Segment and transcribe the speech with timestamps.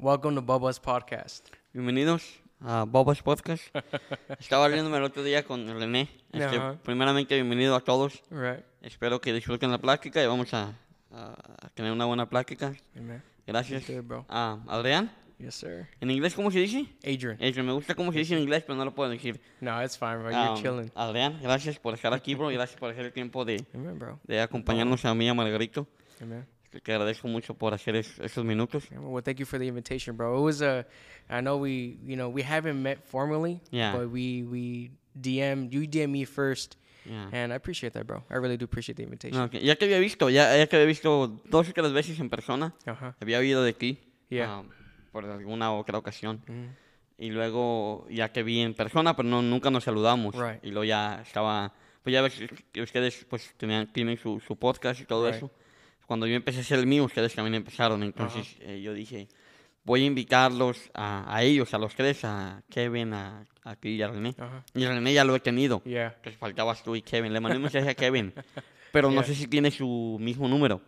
[0.00, 1.48] Welcome to Bubba's podcast.
[1.72, 3.62] Bienvenidos a Bobas Podcast.
[4.40, 6.08] Estaba riéndome el otro día con René.
[6.32, 6.78] Este, Ajá.
[6.82, 8.22] primeramente, bienvenido a todos.
[8.30, 8.64] Right.
[8.82, 10.74] Espero que disfruten la plática y vamos a,
[11.12, 11.34] a-
[11.66, 12.72] a tener una buena plática.
[12.96, 13.22] Amen.
[13.46, 13.86] Gracias.
[13.88, 14.26] Good, bro.
[14.28, 15.88] Ah, Adrián, Yes, sir.
[16.00, 16.86] ¿en inglés cómo se dice?
[17.02, 17.36] Adrian.
[17.40, 19.40] Eh, me gusta cómo se dice en inglés, pero no lo puedo decir.
[19.60, 20.30] No, it's fine, bro.
[20.34, 20.92] Ah, You're chilling.
[20.94, 22.50] Adrián, gracias por estar aquí, bro.
[22.50, 24.18] y Gracias por hacer el tiempo de, Amen, bro.
[24.24, 25.86] de acompañarnos a mí y a Margarito.
[26.22, 26.46] Amen.
[26.70, 28.88] Te agradezco mucho por hacer es- esos minutos.
[28.90, 30.38] Yeah, Well, thank you for the invitation, bro.
[30.38, 30.86] It was a.
[31.28, 33.60] I know we, you know, we haven't met formally.
[33.72, 33.92] Yeah.
[33.96, 37.28] But we we DM you DM me first, Ya.
[37.32, 38.22] and I appreciate that, bro.
[38.30, 39.48] I really do appreciate the invitation.
[39.48, 42.30] Que- ya te había visto, ya, ya te había visto dos o tres veces en
[42.30, 42.72] persona.
[42.86, 43.12] Uh huh.
[43.20, 44.58] Había oído de ti Yeah.
[44.60, 44.62] ah,
[45.10, 46.40] por alguna otra ocasión.
[46.46, 46.76] Mhm.
[47.18, 50.34] Y luego ya te vi en persona, pero no, nunca nos saludamos.
[50.36, 50.64] Right.
[50.64, 51.74] Y luego ya estaba...
[52.02, 52.40] Pues ya ves
[52.72, 55.34] que ustedes pues tenían, tienen su, su podcast y todo Right.
[55.36, 55.50] eso.
[56.10, 58.02] Cuando yo empecé a hacer el mío, ustedes también empezaron.
[58.02, 59.28] Entonces eh, yo dije,
[59.84, 64.02] voy a invitarlos a, a ellos, a los tres, a Kevin, a, a ti y
[64.02, 64.34] a René.
[64.74, 65.80] Y René ya lo he tenido.
[65.84, 66.16] Yeah.
[66.20, 67.32] Pues faltabas tú y Kevin.
[67.32, 68.32] Le mandé un mensaje a Kevin.
[68.92, 69.22] Pero no Yeah.
[69.22, 70.80] sé si tiene su mismo número.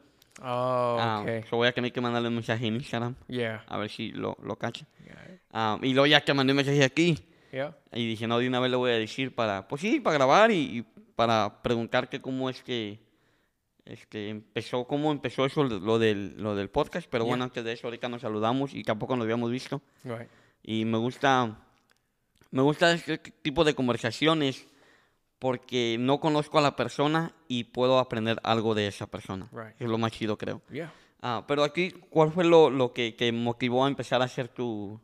[0.43, 1.45] Oh, Ah, okay.
[1.49, 3.15] so voy a tener que mandarle un mensaje en Instagram.
[3.29, 3.63] Yeah.
[3.69, 4.87] A ver si lo, lo cacha.
[5.05, 5.39] Yeah.
[5.53, 7.17] Ah, y luego ya que mandé un mensaje aquí.
[7.53, 7.77] Yeah.
[7.93, 10.51] Y dije, no, de una vez le voy a decir para, pues sí, para grabar
[10.51, 12.99] y, y para preguntarte cómo es que
[13.85, 17.09] este, empezó, cómo empezó eso, lo del, lo del podcast.
[17.11, 17.45] Pero bueno, Yeah.
[17.45, 19.83] antes de eso, ahorita nos saludamos y tampoco nos habíamos visto.
[20.05, 20.29] Right.
[20.63, 21.59] Y me gusta,
[22.51, 24.67] me gusta este tipo de conversaciones
[25.39, 29.49] porque no conozco a la persona y puedo aprender algo de esa persona.
[29.53, 29.75] Right.
[29.81, 30.63] Es lo más chido, creo.
[30.71, 30.93] Yeah.
[31.21, 35.01] Ah, pero aquí, ¿cuál fue lo, lo que te motivó a empezar a hacer tu,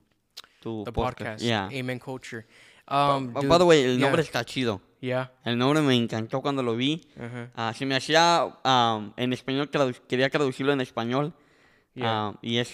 [0.61, 1.19] tu The podcast?
[1.19, 1.43] podcast.
[1.45, 1.65] Yeah.
[1.67, 2.47] Amen Culture.
[2.91, 4.06] Um, By- by the way, el yeah.
[4.06, 4.81] nombre está chido.
[5.00, 5.30] Yeah.
[5.44, 7.00] El nombre me encantó cuando lo vi.
[7.16, 7.48] Uh-huh.
[7.54, 11.32] Ah, se me hacía ah, en español, tradu- quería traducirlo en español.
[11.94, 12.28] Yeah.
[12.28, 12.72] ah, y es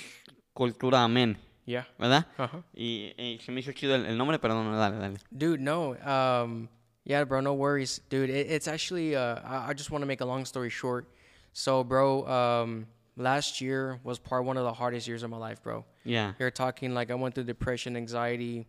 [0.53, 1.37] cultura amén,
[1.67, 1.87] Yeah.
[1.99, 2.27] ¿verdad?
[2.39, 2.63] Uh-huh.
[2.75, 5.19] Y, y se me hizo chido el, el nombre, pero no, no, dale, dale.
[5.31, 5.97] Dude, no.
[6.05, 6.69] Um,
[7.05, 8.31] yeah, bro, no worries, dude.
[8.31, 9.15] It, it's actually.
[9.17, 11.07] Uh, I, I just want to make a long story short.
[11.53, 12.87] So, bro, um,
[13.17, 15.85] last year was part one of the hardest years of my life, bro.
[16.05, 16.33] Yeah.
[16.39, 18.67] You're talking like I went through depression, anxiety.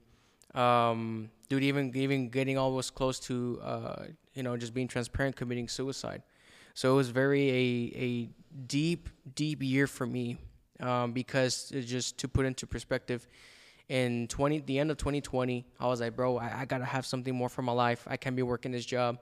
[0.56, 5.68] Um, dude, even even getting almost close to, uh, you know, just being transparent, committing
[5.68, 6.24] suicide.
[6.74, 8.30] So it was very a a
[8.68, 10.38] deep deep year for me,
[10.80, 13.28] um, because just to put into perspective,
[13.90, 17.36] in 20 the end of 2020 i was like bro I, I gotta have something
[17.36, 18.08] more for my life.
[18.10, 19.20] I can't be working this job.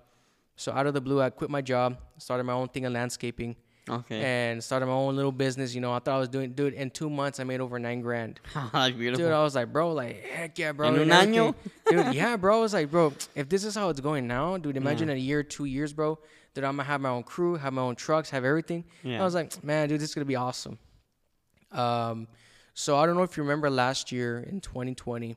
[0.55, 3.55] So out of the blue i quit my job started my own thing in landscaping
[3.89, 4.21] Okay.
[4.21, 6.89] and started my own little business you know i thought i was doing dude in
[6.89, 8.39] two months i made over nine grand
[8.73, 9.25] beautiful.
[9.25, 11.53] dude i was like bro like heck yeah bro and un año?
[11.89, 14.77] dude yeah bro i was like bro if this is how it's going now dude
[14.77, 16.17] imagine in a year two years bro
[16.53, 19.19] dude i'm gonna have my own crew have my own trucks have everything Yeah.
[19.21, 20.77] i was like man dude this is gonna be awesome
[21.71, 22.27] um
[22.75, 25.35] so I don't know if you remember last year in 2020,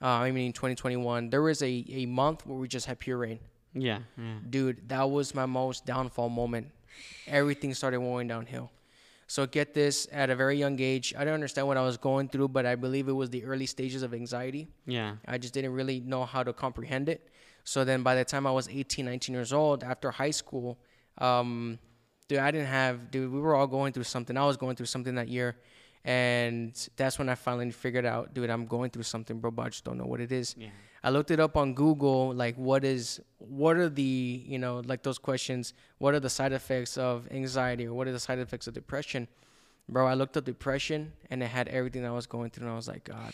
[0.00, 3.16] uh, I mean in 2021, there was a, a month where we just had pure
[3.18, 3.40] rain.
[3.74, 4.34] yeah, yeah.
[4.48, 6.70] Dude, that was my most downfall moment.
[7.26, 8.70] Everything started going downhill.
[9.26, 12.28] So get this, at a very young age, I didn't understand what I was going
[12.28, 14.68] through, but I believe it was the early stages of anxiety.
[14.86, 15.16] Yeah.
[15.26, 17.28] I just didn't really know how to comprehend it.
[17.62, 20.78] So then by the time I was 18, 19 years old, after high school,
[21.18, 21.78] um,
[22.26, 24.34] dude, I didn't have, dude, we were all going through something.
[24.34, 25.56] I was going through something that year.
[26.06, 29.68] And that's when I finally figured out, dude, I'm going through something, bro, but I
[29.68, 30.54] just don't know what it is.
[30.56, 30.68] Yeah.
[31.02, 34.02] I looked it up on Google, like what is, what are the,
[34.46, 38.12] you know, like those questions, what are the side effects of anxiety or what are
[38.12, 39.28] the side effects of depression?
[39.88, 42.76] Bro, I looked up depression and it had everything I was going through, and I
[42.76, 43.32] was like, God,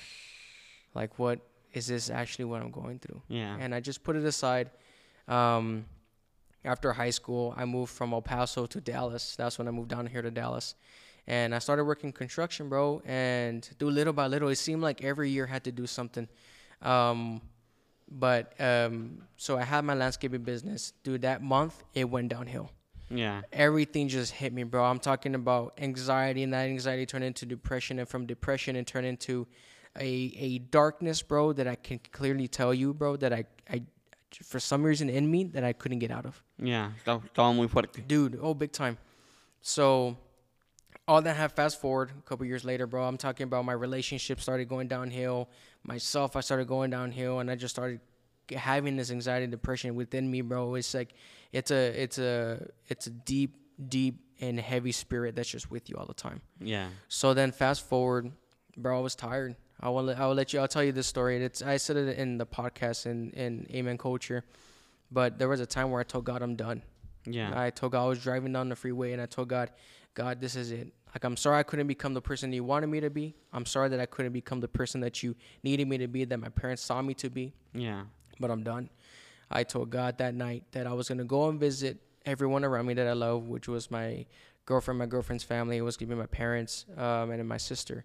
[0.95, 1.41] like what
[1.73, 3.21] is this actually what I'm going through?
[3.29, 3.57] Yeah.
[3.59, 4.71] And I just put it aside.
[5.27, 5.87] Um,
[6.65, 9.37] after high school, I moved from El Paso to Dallas.
[9.37, 10.75] That's when I moved down here to Dallas.
[11.27, 13.03] And I started working construction, bro.
[13.05, 16.29] And do little by little, it seemed like every year had to do something.
[16.81, 17.41] Um,
[18.11, 20.93] but um, so I had my landscaping business.
[21.03, 22.71] Dude, that month it went downhill.
[23.11, 23.43] Yeah.
[23.53, 24.85] Everything just hit me, bro.
[24.85, 29.07] I'm talking about anxiety, and that anxiety turned into depression, and from depression it turned
[29.07, 29.47] into
[29.99, 31.53] a a darkness, bro.
[31.53, 33.83] That I can clearly tell you, bro, that I I
[34.43, 36.91] for some reason in me that I couldn't get out of Yeah.
[37.05, 38.05] Estaba, muy fuerte.
[38.09, 38.99] dude oh big time
[39.61, 40.17] so
[41.07, 44.41] all that have fast forward a couple years later bro i'm talking about my relationship
[44.41, 45.49] started going downhill
[45.85, 48.01] myself i started going downhill and i just started
[48.57, 51.15] having this anxiety and depression within me bro it's like
[51.53, 53.57] it's a it's a it's a deep
[53.89, 56.89] deep and heavy spirit that's just with you all the time Yeah.
[57.09, 58.33] so then fast forward,
[58.77, 59.55] bro, I was tired.
[59.81, 61.43] I will I will let you I'll tell you this story.
[61.43, 64.45] It's I said it in the podcast in, in Amen Culture.
[65.13, 66.83] But there was a time where I told God I'm done.
[67.27, 67.53] Yeah.
[67.55, 69.71] I told God I was driving down the freeway and I told God,
[70.15, 70.93] God, this is it.
[71.15, 73.35] Like I'm sorry I couldn't become the person you wanted me to be.
[73.53, 76.39] I'm sorry that I couldn't become the person that you needed me to be, that
[76.39, 77.53] my parents saw me to be.
[77.73, 78.03] Yeah.
[78.41, 78.91] But I'm done.
[79.51, 82.95] I told God that night that I was gonna go and visit everyone around me
[82.95, 84.27] that I love, which was my
[84.67, 85.77] girlfriend, my girlfriend's family.
[85.77, 88.05] It was gonna be my parents, um, and my sister,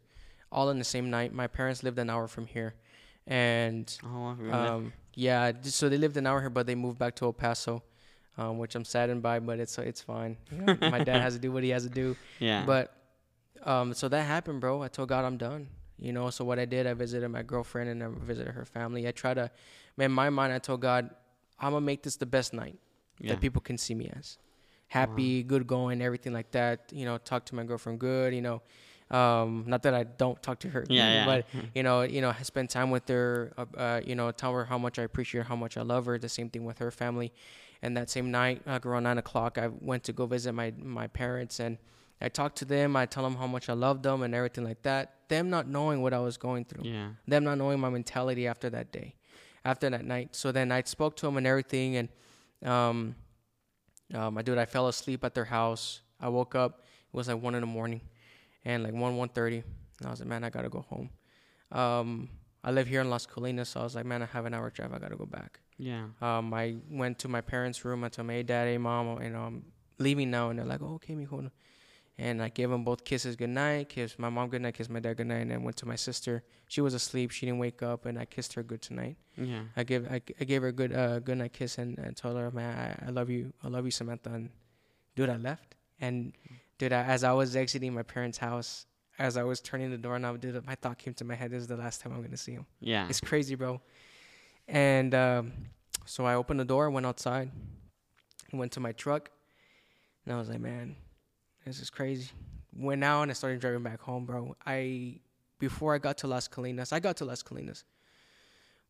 [0.51, 1.33] all in the same night.
[1.33, 2.75] My parents lived an hour from here,
[3.25, 7.25] and Oh, um, yeah, so they lived an hour here, but they moved back to
[7.25, 7.81] El Paso,
[8.37, 10.37] um, which I'm saddened by, but it's it's fine.
[10.51, 12.15] You know, my dad has to do what he has to do.
[12.39, 12.65] yeah.
[12.65, 12.93] But
[13.63, 14.81] um, so that happened, bro.
[14.81, 15.67] I told God I'm done.
[16.01, 19.05] You know, so what I did, I visited my girlfriend and I visited her family.
[19.07, 19.51] I try to,
[19.97, 21.09] in my mind, I told God,
[21.59, 22.79] I'm gonna make this the best night
[23.19, 23.31] yeah.
[23.33, 24.37] that people can see me as.
[24.87, 26.91] Happy, good going, everything like that.
[26.91, 28.33] You know, talk to my girlfriend good.
[28.33, 28.61] You know,
[29.11, 31.25] um, not that I don't talk to her, Yeah, yeah.
[31.25, 31.45] but
[31.75, 33.51] you know, you know, spend time with her.
[33.57, 36.05] Uh, uh, you know, tell her how much I appreciate her, how much I love
[36.05, 36.17] her.
[36.17, 37.33] The same thing with her family.
[37.81, 41.07] And that same night, like around nine o'clock, I went to go visit my my
[41.07, 41.77] parents, and
[42.21, 42.95] I talk to them.
[42.95, 45.13] I tell them how much I love them and everything like that.
[45.29, 47.09] Them not knowing what I was going through yeah.
[47.27, 49.15] them not knowing my mentality after that day,
[49.63, 50.35] after that night.
[50.35, 52.09] So then I spoke to them and everything, and
[52.63, 53.15] um,
[54.13, 56.01] uh, my dude, I fell asleep at their house.
[56.19, 56.85] I woke up.
[57.13, 58.01] It was like one in the morning,
[58.65, 59.63] and like one one thirty.
[59.99, 61.09] And I was like, man, I gotta go home.
[61.71, 62.29] Um,
[62.63, 64.69] I live here in Las Colinas, so I was like, man, I have an hour
[64.69, 64.93] drive.
[64.93, 65.59] I gotta go back.
[65.77, 66.05] Yeah.
[66.21, 68.03] Um, I went to my parents' room.
[68.03, 69.63] I told them, hey, dad, hey, mom, you know, I'm
[69.97, 70.49] leaving now.
[70.49, 71.49] And they're like, oh, okay, mijo.
[72.19, 74.99] And I gave them both kisses good night, kissed my mom good night, kissed my
[74.99, 76.43] dad good night, and then went to my sister.
[76.67, 77.31] She was asleep.
[77.31, 79.15] She didn't wake up, and I kissed her good tonight.
[79.37, 79.61] Yeah.
[79.77, 82.35] I gave I, I gave her a good uh good night kiss and, and told
[82.35, 84.31] her, man, I, I love you, I love you, Samantha.
[84.31, 84.49] And
[85.15, 85.75] dude, I left.
[86.01, 86.33] And
[86.77, 88.85] dude, I, as I was exiting my parents' house,
[89.17, 91.61] as I was turning the door doorknob, dude, my thought came to my head: this
[91.61, 92.65] is the last time I'm gonna see him.
[92.81, 93.07] Yeah.
[93.07, 93.79] It's crazy, bro.
[94.67, 95.53] And um,
[96.05, 97.49] so I opened the door, went outside,
[98.51, 99.31] went to my truck,
[100.25, 100.97] and I was like, man,
[101.69, 102.29] this is crazy.
[102.75, 104.55] Went out and I started driving back home, bro.
[104.65, 105.19] I
[105.59, 107.83] before I got to Las Colinas, I got to Las Colinas,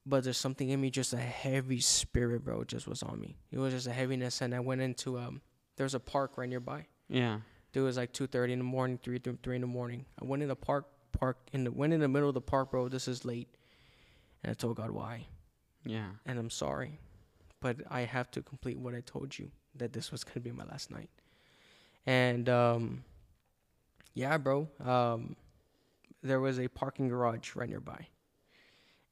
[0.05, 3.37] but there's something in me, just a heavy spirit, bro, just was on me.
[3.51, 5.41] It was just a heaviness, and I went into um,
[5.77, 6.85] there's a park right nearby.
[7.09, 7.39] Yeah.
[7.73, 10.05] Dude, it was like two thirty in the morning, three three in the morning.
[10.21, 12.71] I went in the park, park in the went in the middle of the park,
[12.71, 12.87] bro.
[12.89, 13.49] This is late,
[14.43, 15.25] and I told God why
[15.85, 16.09] Yeah.
[16.25, 16.99] and I'm sorry,
[17.61, 20.65] but I have to complete what I told you that this was gonna be my
[20.65, 21.09] last night.
[22.05, 23.03] And um,
[24.13, 24.67] yeah, bro.
[24.83, 25.35] Um,
[26.21, 28.07] there was a parking garage right nearby,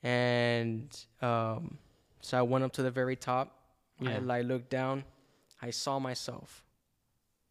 [0.04, 0.89] and
[1.22, 1.78] um,
[2.22, 3.54] so I went up to the very top.
[4.00, 4.19] Yeah.
[4.28, 5.04] I, I looked down.
[5.62, 6.63] I saw myself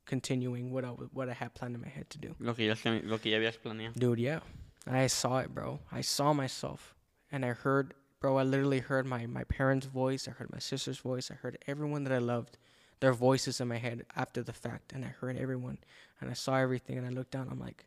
[0.04, 2.34] continuing what I what I had planned in my head to do.
[2.38, 2.74] Lo que ya,
[3.04, 3.94] lo que ya habías planeado.
[3.94, 4.40] Dude, yeah.
[4.88, 5.80] I saw it, bro.
[5.90, 6.94] I saw myself.
[7.32, 10.28] And I heard, bro, I literally heard my, my parents' voice.
[10.28, 11.30] I heard my sister's voice.
[11.30, 12.56] I heard everyone that I loved,
[13.00, 14.92] their voices in my head after the fact.
[14.92, 15.78] And I heard everyone.
[16.20, 16.98] And I saw everything.
[16.98, 17.48] And I looked down.
[17.50, 17.86] I'm like,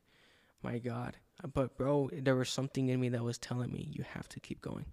[0.62, 1.18] my God.
[1.54, 4.62] But, bro, there was something in me that was telling me, you have to keep
[4.62, 4.86] going.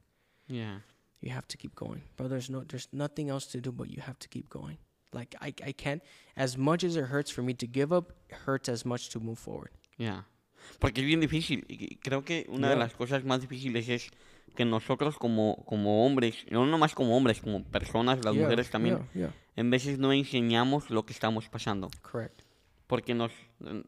[0.47, 0.79] Yeah.
[1.21, 2.03] You have to keep going.
[2.17, 4.79] Bro, there's, no, there's nothing else to do, but you have to keep going.
[5.13, 6.03] Like, I, I can't,
[6.37, 9.21] as much as it hurts for me to give up, it hurts as much to
[9.21, 9.71] move forward.
[9.99, 10.25] Ya.
[10.79, 11.65] Porque es bien difícil.
[11.69, 14.11] y Creo que una de las cosas más difíciles es
[14.55, 18.99] que nosotros como, como hombres, no nomás como hombres, como personas, las Yeah, mujeres también,
[19.15, 19.35] Yeah, yeah.
[19.56, 21.91] En veces no enseñamos lo que estamos pasando.
[22.03, 22.43] Correct.
[22.87, 23.32] Porque nos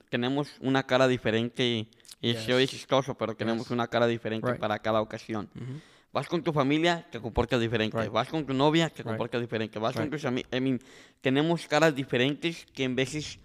[0.09, 1.89] tenemos una cara diferente,
[2.21, 2.71] y se oye Yes.
[2.71, 3.71] chistoso, pero tenemos Yes.
[3.71, 4.61] una cara diferente Right.
[4.61, 5.49] para cada ocasión.
[5.55, 5.81] Mhm.
[6.13, 7.97] Vas con tu familia, te comportas diferente.
[8.01, 8.11] Right.
[8.11, 9.07] Vas con tu novia, te Right.
[9.09, 9.79] comportas diferente.
[9.79, 10.51] Vas con tus amigos.
[10.53, 10.81] I mean,
[11.21, 13.39] tenemos caras diferentes que en veces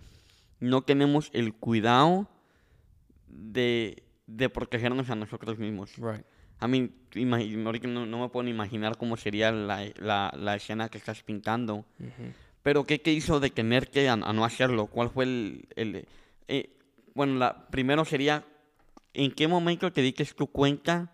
[0.59, 2.27] no tenemos el cuidado
[3.27, 5.91] de, de protegernos a nosotros mismos.
[5.97, 6.25] Right.
[6.63, 10.97] A mí, no, no me puedo ni imaginar cómo sería la, la, la escena que
[10.97, 11.85] estás pintando.
[11.99, 12.33] Mhm.
[12.61, 14.87] Pero, ¿qué te hizo detenerte a, a no hacerlo?
[14.87, 15.67] ¿Cuál fue el...?
[15.75, 16.07] el-
[16.47, 16.69] eh,
[17.15, 18.43] bueno, la, primero sería,
[19.13, 21.11] ¿en qué momento te diste tu cuenta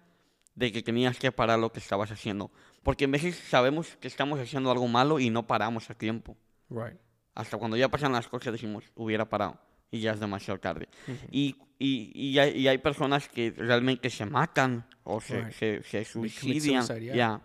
[0.56, 2.52] de que tenías que parar lo que estabas haciendo?
[2.84, 6.38] Porque a veces sabemos que estamos haciendo algo malo y no paramos a tiempo.
[6.70, 6.98] Right.
[7.36, 9.60] Hasta cuando ya pasan las cosas decimos, hubiera parado.
[9.92, 10.88] Y ya es demasiado tarde.
[11.32, 15.54] y, y, y, hay, y hay personas que realmente se matan o se, Right.
[15.54, 16.86] se, se suicidan.
[17.00, 17.16] yeah.
[17.16, 17.42] ya.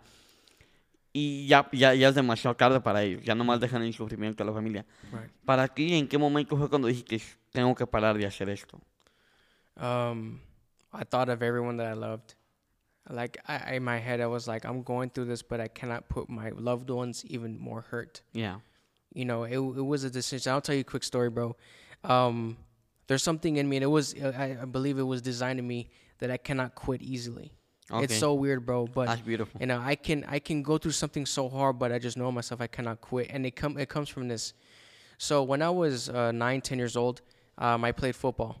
[1.13, 3.23] Y ya, ya, ya es demasiado tarde para ellos.
[3.23, 4.85] Ya nomás dejan el sufrimiento a la familia.
[5.13, 5.31] Right.
[5.45, 7.21] Para ti, ¿en qué momento fue cuando dijiste,
[7.51, 8.81] tengo que parar de hacer esto?
[9.77, 10.41] Um,
[10.93, 12.35] I thought of everyone that I loved.
[13.09, 16.09] Like I, in my head, I was like, I'm going through this, but I cannot
[16.09, 18.21] put my loved ones even more hurt.
[18.33, 18.59] Ya.
[19.13, 20.51] You know, it it was a decision.
[20.53, 21.55] I'll tell you a quick story, bro.
[22.09, 22.57] Um,
[23.07, 25.89] there's something in me, and it was I, I believe it was designed in me
[26.19, 27.51] that I cannot quit easily.
[27.93, 28.87] It's so weird, bro.
[28.87, 29.61] But That's beautiful.
[29.61, 32.31] you know i can i can go through something so hard but i just know
[32.31, 34.53] myself i cannot quit and it come it comes from this
[35.19, 37.21] so when i was uh, 9 10 years old
[37.59, 38.57] um, i played football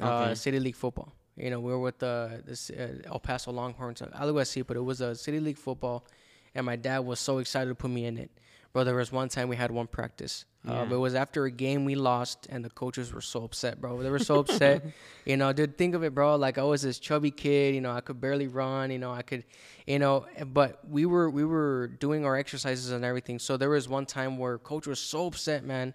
[0.00, 0.34] uh, Okay.
[0.36, 1.12] City League football.
[1.36, 4.84] You know, we were with the this, uh, El Paso Longhorns, uh, LUSC, but it
[4.84, 6.06] was a City League football,
[6.54, 8.30] and my dad was so excited to put me in it.
[8.78, 10.44] Bro, there was one time we had one practice.
[10.64, 10.84] Uh, Yeah.
[10.84, 14.00] but it was after a game we lost, and the coaches were so upset, bro.
[14.04, 14.84] They were so upset.
[15.26, 16.36] you know, dude, think of it, bro.
[16.36, 17.74] Like I was this chubby kid.
[17.74, 18.92] You know, I could barely run.
[18.92, 19.42] You know, I could,
[19.84, 23.40] you know, but we were we were doing our exercises and everything.
[23.40, 25.92] So there was one time where coach was so upset, man.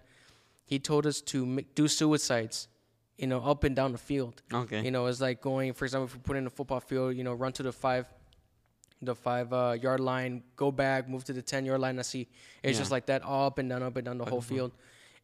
[0.66, 2.68] He told us to m- do suicides,
[3.16, 4.42] you know, up and down the field.
[4.52, 4.82] Okay.
[4.84, 7.24] You know, it's like going, for example, if we put in a football field, you
[7.24, 8.04] know, run to the five,
[9.04, 11.98] the five uh, yard line, go back, move to the ten yard line.
[11.98, 12.28] I see
[12.62, 14.72] it's just like that, all up and down, up and down the whole field.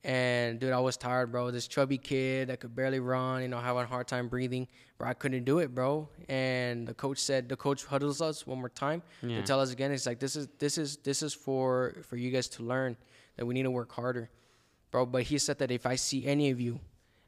[0.02, 1.50] And dude, I was tired, bro.
[1.50, 5.08] This chubby kid that could barely run, you know, having a hard time breathing, bro.
[5.08, 6.08] I couldn't do it, bro.
[6.28, 9.37] And the coach said, the coach huddles us one more time Yeah.
[9.37, 9.92] to tell us again.
[9.92, 12.96] It's like this is this is this is for for you guys to learn
[13.37, 14.30] that we need to work harder,
[14.90, 15.04] bro.
[15.04, 16.80] But he said that if I see any of you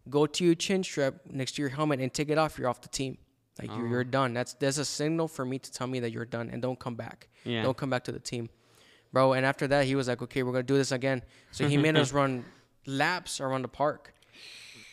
[0.08, 2.80] go to your chin strap next to your helmet and take it off, you're off
[2.80, 3.18] the team.
[3.58, 4.32] Like you're, you're done.
[4.32, 6.94] That's that's a signal for me to tell me that you're done and don't come
[6.94, 7.28] back.
[7.44, 7.62] Yeah.
[7.62, 8.48] Don't come back to the team,
[9.12, 9.34] bro.
[9.34, 11.96] And after that, he was like, "Okay, we're gonna do this again." So he made
[11.96, 12.44] us run
[12.86, 14.14] laps around the park.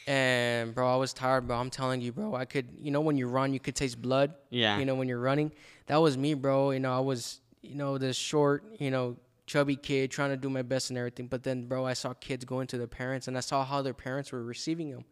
[0.07, 1.57] And bro, I was tired, bro.
[1.57, 2.33] I'm telling you, bro.
[2.35, 4.33] I could, you know, when you run, you could taste blood.
[4.49, 4.79] Yeah.
[4.79, 5.51] You know, when you're running,
[5.85, 6.71] that was me, bro.
[6.71, 10.49] You know, I was, you know, this short, you know, chubby kid trying to do
[10.49, 11.27] my best and everything.
[11.27, 13.93] But then, bro, I saw kids going to their parents, and I saw how their
[13.93, 15.05] parents were receiving them.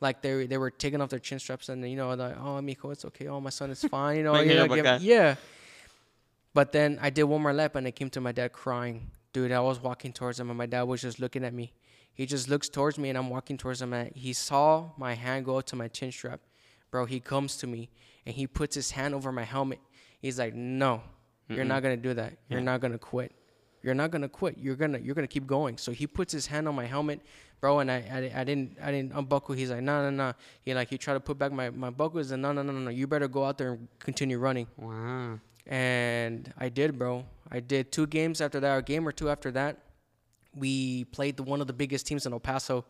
[0.00, 2.90] Like they they were taking off their chin straps, and you know, like, oh, Miko,
[2.90, 3.26] it's okay.
[3.26, 4.18] Oh, my son is fine.
[4.18, 5.34] You know, Like, yeah, yeah.
[6.54, 9.10] But then I did one more lap, and I came to my dad crying.
[9.32, 11.72] Dude, I was walking towards him, and my dad was just looking at me.
[12.14, 15.44] He just looks towards me, and I'm walking towards him, and he saw my hand
[15.44, 16.40] go to my chin strap.
[16.90, 17.90] Bro, he comes to me,
[18.26, 19.78] and he puts his hand over my helmet.
[20.20, 21.02] He's like, "No,
[21.48, 22.34] you're not gonna do that.
[22.48, 23.32] You're not gonna quit.
[23.82, 24.58] You're not gonna quit.
[24.58, 27.20] You're gonna you're gonna keep going." So he puts his hand on my helmet,
[27.60, 29.54] bro, and I I, I didn't I didn't unbuckle.
[29.54, 32.30] He's like, "No, no, no." He like he tried to put back my my buckles,
[32.30, 32.90] and no, no, no, no, no.
[32.90, 34.66] You better go out there and continue running.
[34.76, 35.40] Wow.
[35.66, 37.24] And I did, bro.
[37.50, 39.78] I did two games after that, a game or two after that.
[40.54, 42.84] We played the, one of the biggest teams in El Paso,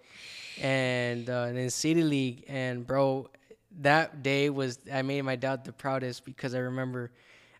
[0.60, 2.44] and uh, in City League.
[2.48, 3.28] And bro,
[3.80, 7.10] that day was I made my dad the proudest because I remember,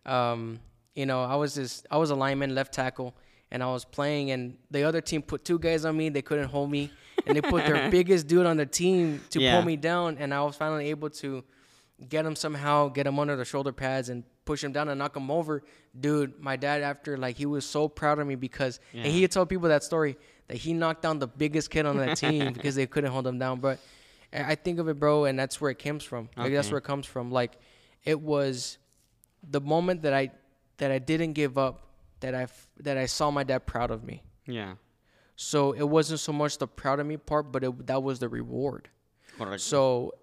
[0.05, 0.59] um,
[0.95, 3.13] you know, I was this I was a lineman, left tackle,
[3.51, 6.09] and I was playing, and the other team put two guys on me.
[6.09, 6.91] They couldn't hold me,
[7.25, 9.55] and they put their biggest dude on the team to Yeah.
[9.55, 11.43] pull me down, and I was finally able to
[12.07, 15.15] get him somehow, get him under the shoulder pads and push him down and knock
[15.17, 15.63] him over.
[15.99, 19.31] Dude, my dad after like he was so proud of me because and he had
[19.31, 20.15] told people that story
[20.47, 23.37] that he knocked down the biggest kid on that team because they couldn't hold him
[23.39, 23.59] down.
[23.59, 23.79] But
[24.31, 26.29] I I think of it, bro, and that's where it comes from.
[26.37, 27.31] Like that's where it comes from.
[27.31, 27.57] Like
[28.05, 28.77] it was
[29.47, 30.31] the moment that I
[30.77, 31.81] that I didn't give up
[32.21, 32.47] that I
[32.79, 34.23] that I saw my dad proud of me.
[34.45, 34.75] Yeah.
[35.35, 38.27] So it wasn't so much the proud of me part, but it, that was the
[38.27, 38.89] reward.
[39.37, 39.59] Correcto.
[39.59, 40.15] So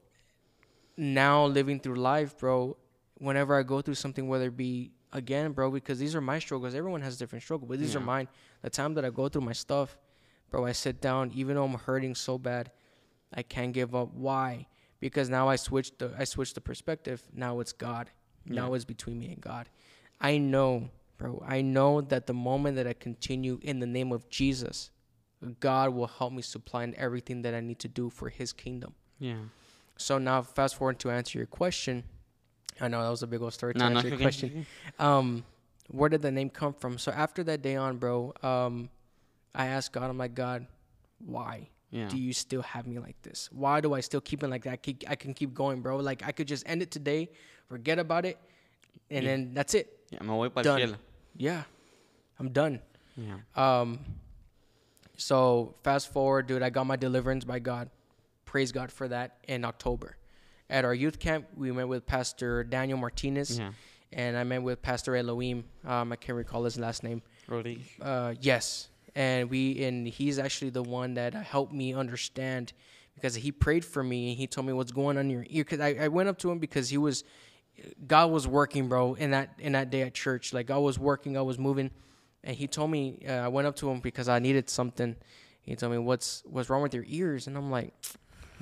[0.96, 2.76] now living through life, bro,
[3.14, 6.74] whenever I go through something, whether it be again, bro, because these are my struggles.
[6.74, 8.28] Everyone has a different struggle, but these are mine.
[8.62, 9.96] The time that I go through my stuff,
[10.50, 12.70] bro, I sit down, even though I'm hurting so bad,
[13.32, 14.12] I can't give up.
[14.12, 14.66] Why?
[15.00, 17.22] Because now I switched the I switched the perspective.
[17.32, 18.10] Now it's God.
[18.44, 19.68] Now it's between me and God.
[20.20, 21.42] I know, bro.
[21.46, 24.90] I know that the moment that I continue in the name of Jesus,
[25.60, 28.94] God will help me supply in everything that I need to do for His kingdom.
[29.18, 29.36] yeah.
[29.98, 32.04] So now, fast forward to answer your question.
[32.80, 34.66] I know that was a big old story to No, answer your question.
[34.98, 35.44] Um,
[35.90, 36.98] where did the name come from?
[36.98, 38.90] So after that day on, bro, um,
[39.54, 40.10] I asked God.
[40.10, 40.66] I'm like, God,
[41.18, 42.08] why Yeah.
[42.08, 43.48] do you still have me like this?
[43.52, 44.72] Why do I still keep it like that?
[44.72, 45.96] I, keep, I can keep going, bro.
[45.96, 47.30] Like I could just end it today,
[47.68, 48.36] forget about it,
[49.10, 49.30] and Yeah.
[49.30, 49.92] then that's it.
[50.12, 50.96] Me voy para el cielo.
[51.36, 51.62] Yeah,
[52.38, 52.80] I'm done.
[53.16, 53.38] Yeah.
[53.54, 54.00] Um,
[55.16, 57.90] so fast forward, dude, I got my deliverance by God.
[58.44, 60.16] Praise God for that in October.
[60.68, 63.72] At our youth camp, we met with Pastor Daniel Martinez, Yeah.
[64.12, 65.64] and I met with Pastor Elohim.
[65.84, 67.22] Um, I can't recall his last name.
[67.48, 67.86] Rodríguez.
[68.00, 72.72] Uh, yes, and we and he's actually the one that helped me understand
[73.14, 75.64] because he prayed for me and he told me what's going on in your ear.
[75.64, 77.24] Because I, I went up to him because he was
[78.06, 80.52] God was working, bro, in that in that day at church.
[80.52, 81.90] Like I was working, I was moving,
[82.44, 85.16] and he told me uh, I went up to him because I needed something.
[85.62, 87.92] He told me what's what's wrong with your ears, and I'm like,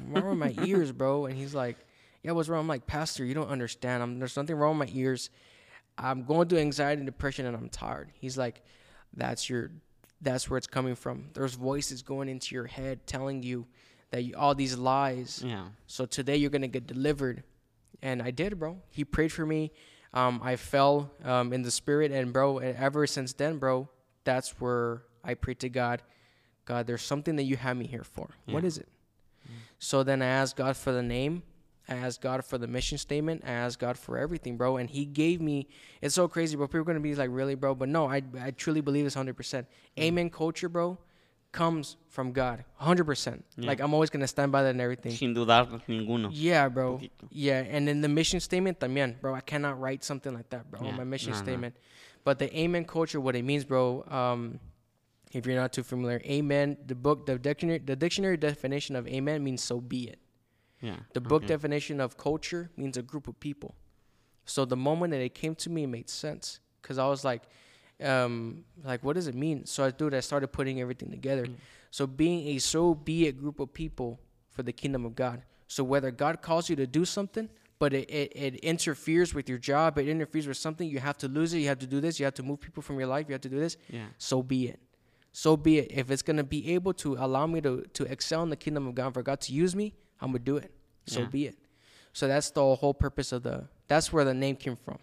[0.09, 1.27] what's wrong with my ears, bro?
[1.27, 1.77] And he's like,
[2.23, 2.61] yeah, what's wrong?
[2.61, 4.03] I'm like, Pastor, you don't understand.
[4.03, 5.31] I'm, there's nothing wrong with my ears.
[5.97, 8.11] I'm going through anxiety and depression, and I'm tired.
[8.15, 8.63] He's like,
[9.17, 9.71] that's your
[10.21, 11.27] that's where it's coming from.
[11.35, 13.67] There's voices going into your head telling you
[14.11, 15.43] that you, all these lies.
[15.45, 15.67] Yeah.
[15.87, 17.43] So today you're gonna get delivered,
[18.05, 18.77] and I did, bro.
[18.91, 19.73] He prayed for me.
[20.13, 23.89] Um, I fell um, in the spirit, and bro, and ever since then, bro,
[24.23, 26.03] that's where I prayed to God.
[26.67, 28.29] God, there's something that you have me here for.
[28.47, 28.69] What Yeah.
[28.69, 28.89] is it?
[29.79, 31.43] So then I asked God for the name,
[31.89, 33.43] I asked God for the mission statement.
[33.45, 34.79] I asked God for everything, bro.
[34.79, 35.69] And He gave me.
[36.01, 36.67] It's so crazy, bro.
[36.67, 37.75] People are gonna be like, really, bro?
[37.75, 39.67] But no, I I truly believe this hundred percent.
[39.99, 40.97] Amen culture, bro,
[41.55, 43.45] comes from God, hundred percent.
[43.57, 43.69] Yeah.
[43.69, 45.13] Like I'm always gonna stand by that and everything.
[45.13, 46.29] Sin dudar ninguno.
[46.33, 46.99] Yeah, bro.
[46.99, 47.29] Poquito.
[47.31, 49.35] Yeah, and then the mission statement también, bro.
[49.35, 50.83] I cannot write something like that, bro.
[50.83, 51.45] Yeah, on my mission no, no.
[51.45, 51.77] statement.
[52.25, 54.05] But the amen culture, what it means, bro.
[54.11, 54.59] Um,
[55.33, 56.77] if you're not too familiar, amen.
[56.87, 60.19] The book, the dictionary, the dictionary definition of amen means so be it.
[60.81, 60.97] Yeah.
[61.15, 61.55] The book okay.
[61.55, 63.75] definition of culture means a group of people.
[64.45, 67.43] So the moment that it came to me, it made sense because I was like,
[68.03, 69.67] um, like what does it mean?
[69.67, 71.47] So I dude, I started putting everything together.
[71.47, 71.55] Mm.
[71.91, 74.21] So being a so be a group of people
[74.51, 75.43] for the kingdom of God.
[75.67, 77.49] So whether God calls you to do something,
[77.79, 81.29] but it, it, it interferes with your job, it interferes with something, you have to
[81.29, 83.27] lose it, you have to do this, you have to move people from your life,
[83.29, 83.77] you have to do this.
[83.89, 84.07] Yeah.
[84.19, 84.81] So be it.
[85.33, 85.91] So be it.
[85.91, 88.95] If it's gonna be able to allow me to to excel in the kingdom of
[88.95, 90.73] God, for God to use me, I'm gonna do it.
[91.07, 91.27] So Yeah.
[91.27, 91.59] be it.
[92.13, 93.69] So that's the whole purpose of the.
[93.89, 94.99] That's where the name came from.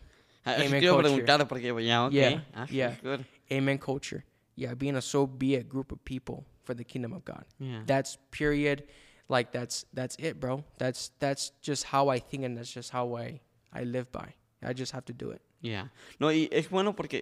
[0.46, 1.68] Ah, a preguntar porque.
[1.84, 2.98] Yeah, Ah, yeah.
[3.04, 3.26] good.
[3.52, 3.78] Amen.
[3.78, 4.24] Culture.
[4.56, 7.46] Yeah, being a so be it group of people for the kingdom of God.
[7.60, 7.84] Yeah.
[7.86, 8.84] That's period.
[9.30, 10.64] Like that's that's it, bro.
[10.78, 13.40] That's that's just how I think and that's just how I
[13.72, 14.34] I live by.
[14.62, 15.42] I just have to do it.
[15.62, 15.90] Yeah.
[16.20, 17.22] No, y es bueno porque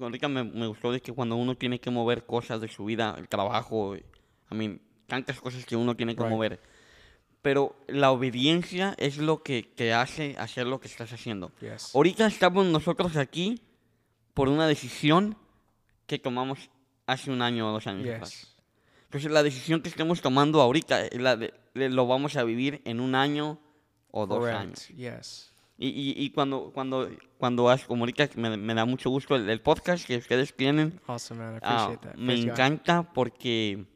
[0.00, 3.14] ahorita me, me gustó de que cuando uno tiene que mover cosas de su vida,
[3.18, 6.32] el trabajo, I mean, tantas cosas que uno tiene que Right.
[6.32, 6.60] mover.
[7.48, 11.50] Pero la obediencia es lo que te hace hacer lo que estás haciendo.
[11.62, 11.94] Yes.
[11.94, 13.62] Ahorita estamos nosotros aquí
[14.34, 15.34] por una decisión
[16.06, 16.68] que tomamos
[17.06, 18.42] hace un año o dos años atrás.
[18.42, 18.56] Yes.
[19.04, 23.00] Entonces la decisión que estemos tomando ahorita es la de, lo vamos a vivir en
[23.00, 23.58] un año
[24.10, 24.84] o dos años.
[24.88, 24.98] Correct.
[24.98, 25.50] Yes.
[25.78, 29.48] Y, y, y cuando, cuando, cuando has, como ahorita me, me da mucho gusto el,
[29.48, 31.54] el podcast que ustedes tienen, Awesome, man.
[31.54, 32.18] I ah, appreciate that.
[32.18, 32.52] me Praise God.
[32.52, 33.86] encanta porque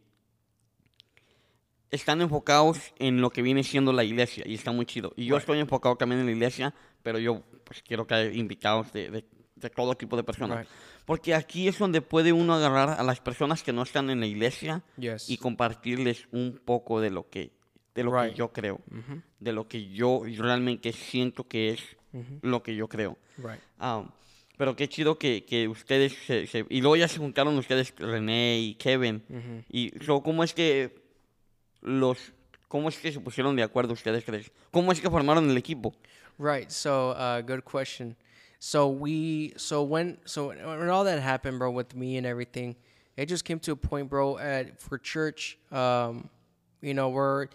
[1.93, 5.13] están enfocados en lo que viene siendo la iglesia y está muy chido.
[5.17, 5.43] Y yo Right.
[5.43, 9.25] estoy enfocado también en la iglesia, pero yo pues quiero que haya invitados de, de,
[9.57, 10.59] de todo tipo de personas.
[10.61, 10.69] Right.
[11.05, 14.27] Porque aquí es donde puede uno agarrar a las personas que no están en la
[14.27, 15.29] iglesia Yes.
[15.31, 17.53] y compartirles un poco de lo que,
[17.95, 18.35] de lo que Right.
[18.37, 19.23] yo creo, Mhm.
[19.41, 21.81] de lo que yo realmente siento que es
[22.13, 22.39] Mhm.
[22.43, 23.19] lo que yo creo.
[23.79, 24.05] Ah,
[24.57, 28.61] pero qué chido que, que ustedes se, se- Y luego ya se juntaron ustedes, René
[28.61, 29.23] y Kevin.
[29.29, 29.65] Mhm.
[29.71, 31.02] Y so, ¿cómo es que
[31.83, 32.33] los...
[32.69, 34.51] ¿Cómo es que se pusieron de acuerdo ustedes tres?
[34.71, 35.95] ¿Cómo es que formaron el equipo?
[36.39, 36.71] Right.
[36.71, 38.17] So, uh, good question.
[38.59, 42.77] So we, so when, so when all that happened, bro, with me and everything,
[43.17, 46.31] it just came to a point, bro, at for church, um,
[46.81, 47.49] you know, we're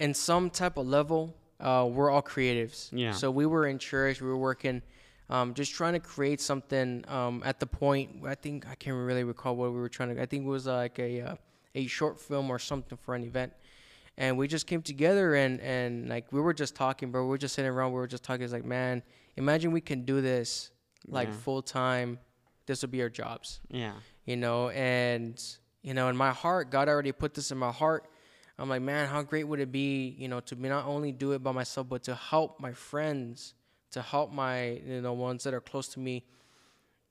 [0.00, 2.88] in some type of level, uh, we're all creatives.
[2.92, 3.12] Yeah.
[3.12, 4.82] So we were in church, we were working,
[5.28, 7.04] um, just trying to create something.
[7.08, 10.22] Um, at the point, I think I can't really recall what we were trying to.
[10.22, 11.34] I think it was like a uh,
[11.74, 13.52] a short film or something for an event
[14.18, 17.22] and we just came together and and like we were just talking bro.
[17.22, 18.42] We were just sitting around we were just talking.
[18.42, 19.02] It's like man
[19.36, 20.70] imagine we can do this
[21.06, 21.34] like Yeah.
[21.34, 22.18] full time
[22.66, 23.60] this will be our jobs.
[23.68, 23.92] Yeah.
[24.24, 25.42] you know and
[25.82, 28.08] you know in my heart god already put this in my heart.
[28.58, 31.32] I'm like man how great would it be you know to be not only do
[31.32, 33.54] it by myself but to help my friends
[33.92, 36.24] to help my you know ones that are close to me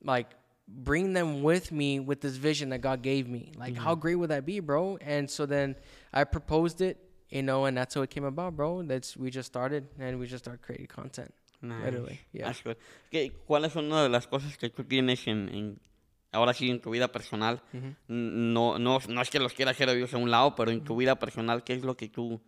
[0.03, 0.27] like
[0.67, 3.51] bring them with me with this vision that god gave me.
[3.57, 4.01] Like how mm-hmm.
[4.01, 4.97] great would that be bro?
[5.01, 5.75] And so then
[6.13, 6.97] i proposed it
[7.29, 10.25] you know and that's how it came about bro that's we just started and we
[10.27, 11.31] just started creating content
[11.63, 11.85] Nice.
[11.85, 12.45] Literally, yeah.
[12.47, 12.75] That's good.
[13.11, 15.79] ¿Qué- ¿Cuáles son una de las cosas que tú tienes en, en-
[16.31, 17.61] ahora sí en tu vida personal?
[17.71, 17.93] Ujú.
[18.07, 20.95] no, no, no es que los quieras hacer ellos a un lado, pero en tu
[20.95, 22.41] vida personal, ¿qué es lo que tú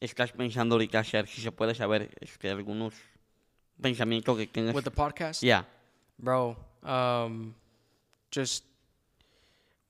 [0.00, 1.28] estás pensando ahorita hacer?
[1.28, 2.94] Si se puede saber este, algunos
[3.80, 4.74] pensamientos que tengas.
[4.74, 5.64] with the podcast Yeah.
[6.18, 7.54] bro um
[8.34, 8.64] just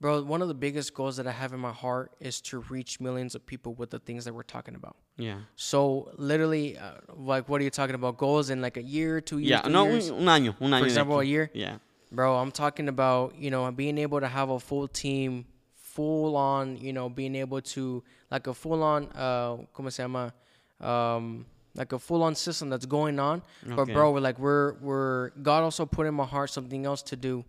[0.03, 2.99] bro one of the biggest goals that i have in my heart is to reach
[3.07, 5.39] millions of people with the things that we're talking about Yeah.
[5.55, 6.99] so literally uh,
[7.31, 9.69] like what are you talking about goals in like a year two years Yeah.
[9.75, 10.09] No, un, years?
[10.11, 10.81] un año, un año.
[10.81, 11.45] de example, a year?
[11.53, 11.77] Yeah.
[12.11, 15.45] bro i'm talking about you know being able to have a full team
[15.93, 20.33] full on you know being able to like a full on uh como se llama
[20.81, 23.75] um like a full on system that's going on okay.
[23.77, 27.15] but bro we're like we're we're god also put in my heart something else to
[27.15, 27.43] do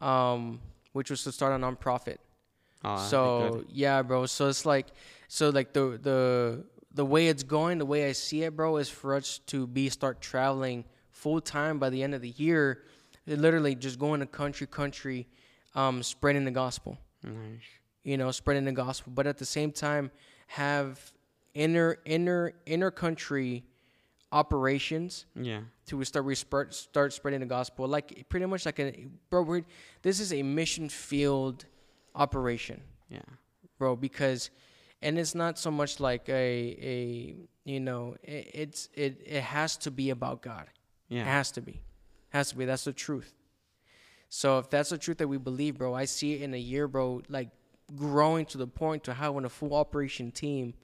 [0.00, 0.60] um
[0.92, 2.18] which was to start a nonprofit
[2.82, 4.26] Ah, so yeah, bro.
[4.26, 4.86] So it's like,
[5.28, 8.88] so like the the the way it's going, the way I see it, bro, is
[8.88, 12.82] for us to be start traveling full time by the end of the year,
[13.26, 15.28] literally just going to country country,
[15.74, 16.98] um, spreading the gospel.
[17.22, 17.60] Nice.
[18.02, 20.10] You know, spreading the gospel, but at the same time
[20.46, 21.12] have
[21.52, 23.64] inner inner inner country
[24.32, 25.62] operations Yeah.
[25.86, 29.64] to start we start start spreading the gospel like pretty much like a bro we're,
[30.02, 31.64] this is a mission field
[32.14, 33.22] operation Yeah.
[33.78, 34.50] bro because
[35.02, 36.32] and it's not so much like a
[36.94, 40.66] a you know it, it's it it has to be about God.
[41.08, 41.24] It Yeah.
[41.24, 41.82] has to be,
[42.28, 42.64] has to be.
[42.66, 43.34] That's the truth.
[44.28, 46.86] So if that's the truth that we believe, bro, I see it in a year,
[46.86, 47.48] bro, like
[47.96, 50.74] growing to the point to having a full operation team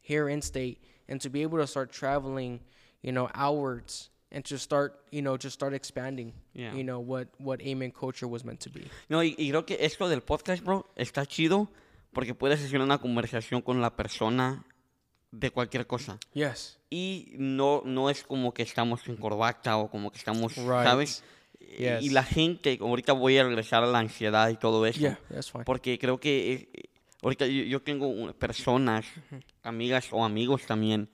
[0.00, 2.58] here in state, and to be able to start traveling,
[3.06, 6.74] you know, outwards, and to start, you know, just start expanding, Yeah.
[6.74, 8.82] you know, what what Amen Culture was meant to be.
[9.08, 11.68] No, y, y creo que esto del podcast, bro, está chido
[12.12, 14.64] porque puedes hacer una conversación con la persona
[15.30, 16.18] de cualquier cosa.
[16.34, 16.78] Yes.
[16.90, 20.66] Y no, no es como que estamos en corbata o como que estamos, Right.
[20.84, 21.22] ¿sabes?
[21.78, 22.02] Yes.
[22.02, 25.00] Y la gente, ahorita voy a regresar a la ansiedad y todo eso.
[25.00, 25.64] Yeah, that's fine.
[25.64, 26.88] Porque creo que eh,
[27.22, 29.04] ahorita yo, yo tengo personas,
[29.62, 31.08] amigas o amigos también.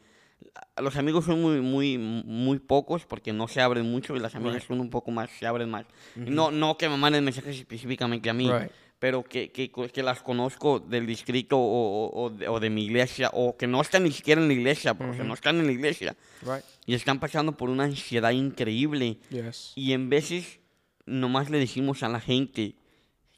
[0.80, 4.56] Los amigos son muy, muy, muy pocos porque no se abren mucho y las amigas
[4.56, 4.68] Right.
[4.68, 5.86] son un poco más, se abren más.
[6.16, 8.70] No, no que me manden mensajes específicamente a mí, Right.
[8.98, 13.30] pero que, que, que las conozco del distrito o, o- de, o de mi iglesia
[13.32, 16.16] o que no están ni siquiera en la iglesia, porque no están en la iglesia
[16.42, 16.64] Right.
[16.86, 19.18] y están pasando por una ansiedad increíble.
[19.30, 19.72] Yes.
[19.74, 20.60] Y en veces
[21.06, 22.74] nomás le decimos a la gente,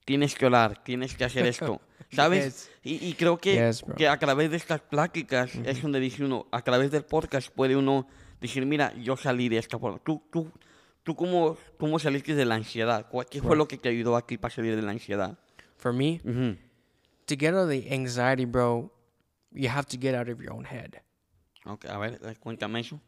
[0.04, 1.80] tienes que orar, tienes que hacer esto,
[2.12, 2.70] ¿sabes?
[2.82, 6.46] Y, y creo que, Yes, que a través de estas pláticas es donde dice uno,
[6.52, 8.06] a través del podcast puede uno
[8.40, 9.98] decir, mira, yo salí de esta forma.
[9.98, 10.50] ¿Tú, tú,
[11.02, 13.06] tú cómo, cómo saliste de la ansiedad?
[13.10, 15.38] ¿Cuál- ¿Qué fue lo que te ayudó a ti para salir de la ansiedad?
[15.76, 16.56] For me, Ujú.
[17.26, 18.90] to get out of the anxiety, bro,
[19.52, 21.02] you have to get out of your own head.
[21.66, 23.00] Ok, a ver, eh, cuéntame eso.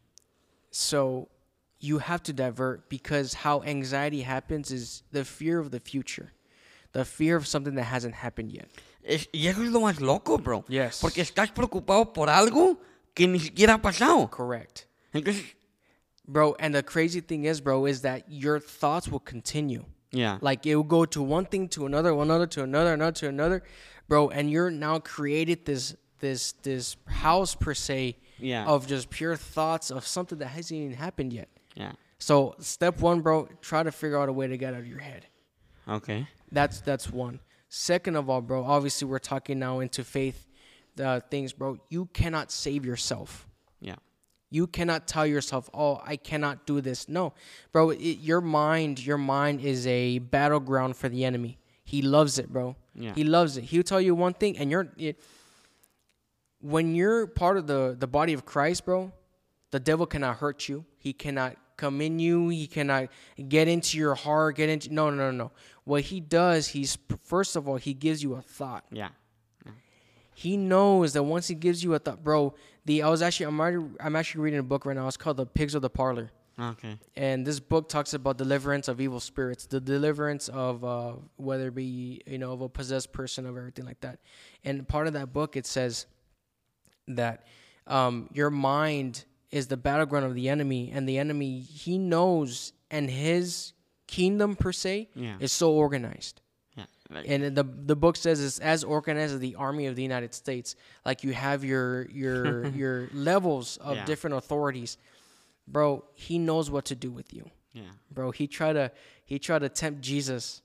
[0.71, 1.29] So
[1.79, 6.33] you have to divert because how anxiety happens is the fear of the future,
[6.93, 8.67] the fear of something that hasn't happened yet.
[9.03, 10.65] Es- y eso es lo más loco, bro.
[10.67, 10.99] Yes.
[11.01, 12.77] Porque estás preocupado por algo
[13.15, 14.29] que ni siquiera ha pasado.
[14.29, 14.85] Correct.
[15.13, 15.53] Entonces,
[16.29, 19.85] Bro, and the crazy thing is, bro, is that your thoughts will continue.
[20.11, 20.39] Yeah.
[20.41, 23.29] Like it will go to one thing to another, one other to another, another to
[23.29, 23.63] another,
[24.09, 24.27] bro.
[24.29, 28.65] And you're now created this this this house per se Yeah.
[28.65, 31.47] of just pure thoughts of something that hasn't even happened yet.
[31.75, 31.91] Ya.
[32.19, 34.99] So step one, bro, try to figure out a way to get out of your
[34.99, 35.27] head.
[35.87, 36.27] Ok.
[36.51, 37.39] That's that's one.
[37.69, 40.47] Second of all, bro, obviously we're talking now into faith
[40.99, 41.77] uh, things, bro.
[41.89, 43.47] You cannot save yourself.
[43.79, 43.95] Yeah.
[44.49, 47.33] You cannot tell yourself, "Oh, I cannot do this." No,
[47.71, 47.89] bro.
[47.89, 51.59] It, your mind, your mind is a battleground for the enemy.
[51.83, 52.75] He loves it, bro.
[52.95, 53.13] Yeah.
[53.13, 53.65] He loves it.
[53.65, 55.19] He'll tell you one thing, and you're it,
[56.61, 59.11] when you're part of the the body of Christ, bro.
[59.71, 60.85] The devil cannot hurt you.
[60.97, 62.47] He cannot come in you.
[62.47, 63.09] He cannot
[63.49, 64.55] get into your heart.
[64.55, 65.51] Get into no, no, no, no.
[65.87, 69.09] What he does, he's first of all, he gives you a thought Yeah.
[70.35, 72.53] he knows that once he gives you a thought, bro.
[72.85, 75.07] The I was actually I'm already, I'm actually reading a book right now.
[75.07, 76.99] It's called The Pigs of the Parlor, Ok.
[77.15, 81.75] and this book talks about deliverance of evil spirits, the deliverance of uh, whether it
[81.75, 84.19] be you know of a possessed person of everything like that.
[84.65, 86.05] And part of that book it says
[87.07, 87.45] that
[87.87, 93.09] um, your mind is the battleground of the enemy, and the enemy he knows, and
[93.09, 93.71] his
[94.07, 95.37] kingdom per se Yeah.
[95.39, 96.41] is so organized.
[97.09, 100.33] Like, and the the book says it's as organized as the army of the United
[100.33, 100.75] States.
[101.05, 104.03] Like you have your your your levels of Yeah.
[104.05, 104.97] different authorities,
[105.65, 106.03] bro.
[106.15, 107.83] He knows what to do with you, ya.
[108.11, 108.31] bro.
[108.31, 108.91] He tried to
[109.23, 110.61] he tried to tempt Jesus,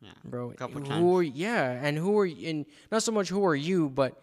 [0.00, 0.10] Ya.
[0.24, 0.50] bro.
[0.50, 1.04] Couple who times.
[1.04, 4.20] are yeah, and who are and not so much who are you, but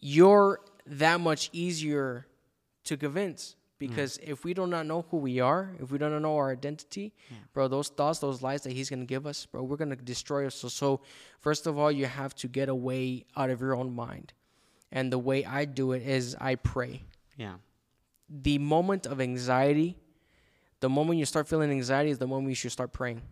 [0.00, 2.26] you're that much easier
[2.84, 3.78] to convince Mm.
[3.78, 7.12] because if we do not know who we are, if we don't know our identity,
[7.52, 10.54] bro, those thoughts, those lies that he's gonna give us, bro, we're gonna destroy us.
[10.54, 11.00] So, so
[11.40, 14.32] first of all, you have to get away out of your own mind,
[14.90, 17.02] and the way I do it is I pray.
[17.36, 17.56] Yeah.
[18.28, 19.98] The moment of anxiety,
[20.80, 23.22] the moment you start feeling anxiety is the moment you should start praying.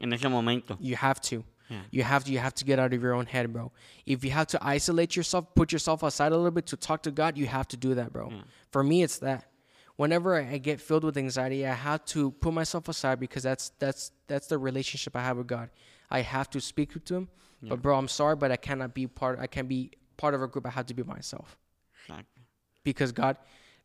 [0.00, 0.76] En ese momento.
[0.80, 1.44] You have to.
[1.68, 1.82] Yeah.
[1.90, 2.32] You have to.
[2.32, 3.70] You have to get out of your own head, bro.
[4.06, 7.10] If you have to isolate yourself, put yourself aside a little bit to talk to
[7.10, 8.32] God, you have to do that, bro.
[8.70, 9.44] For me, it's that.
[10.00, 14.12] Whenever I get filled with anxiety, I have to put myself aside because that's that's
[14.28, 15.68] that's the relationship I have with God.
[16.10, 17.28] I have to speak to Him,
[17.62, 19.38] but bro, I'm sorry, but I cannot be part.
[19.38, 20.64] I can't be part of a group.
[20.64, 21.58] I have to be myself
[22.08, 22.24] Exacto.
[22.82, 23.36] because God,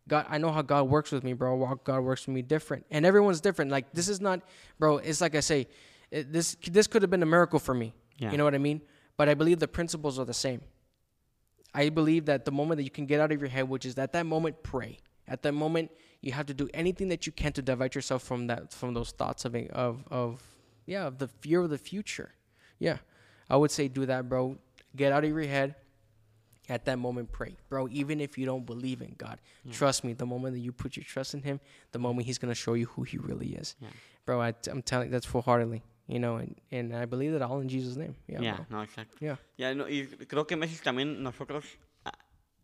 [0.07, 1.65] God, I know how God works with me, bro.
[1.65, 3.69] How God works with me different, and everyone's different.
[3.69, 4.39] Like this is not,
[4.79, 4.99] bro.
[4.99, 5.67] It's like I say,
[6.11, 7.93] it, this this could have been a miracle for me.
[8.19, 8.31] Yeah.
[8.31, 8.79] You know what I mean?
[9.17, 10.61] But I believe the principles are the same.
[11.73, 13.97] I believe that the moment that you can get out of your head, which is
[13.97, 14.99] at that moment, pray.
[15.27, 15.91] At that moment,
[16.25, 19.11] you have to do anything that you can to divert yourself from that, from those
[19.11, 20.41] thoughts of of of
[20.87, 22.31] yeah, of the fear of the future.
[22.79, 22.97] Yeah,
[23.47, 24.57] I would say do that, bro.
[24.95, 25.75] Get out of your head.
[26.67, 27.87] At that moment, pray, bro.
[27.91, 29.71] Even if you don't believe in God, mm.
[29.71, 30.13] trust me.
[30.13, 31.59] The moment that you put your trust in Him,
[31.91, 33.89] the moment He's gonna show you who He really is, Yeah.
[34.25, 34.41] bro.
[34.41, 37.69] I, am telling that's full heartedly, you know, and, and I believe that all in
[37.69, 38.15] Jesus' name.
[38.27, 38.79] Yeah, bro.
[38.79, 39.13] no, exacto.
[39.19, 39.35] Yeah.
[39.57, 41.65] Ya, no, y creo que veces también nosotros,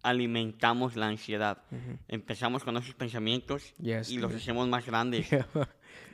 [0.04, 1.64] alimentamos la ansiedad.
[2.08, 5.48] Empezamos con esos pensamientos Yes, y los hacemos más grandes Yeah.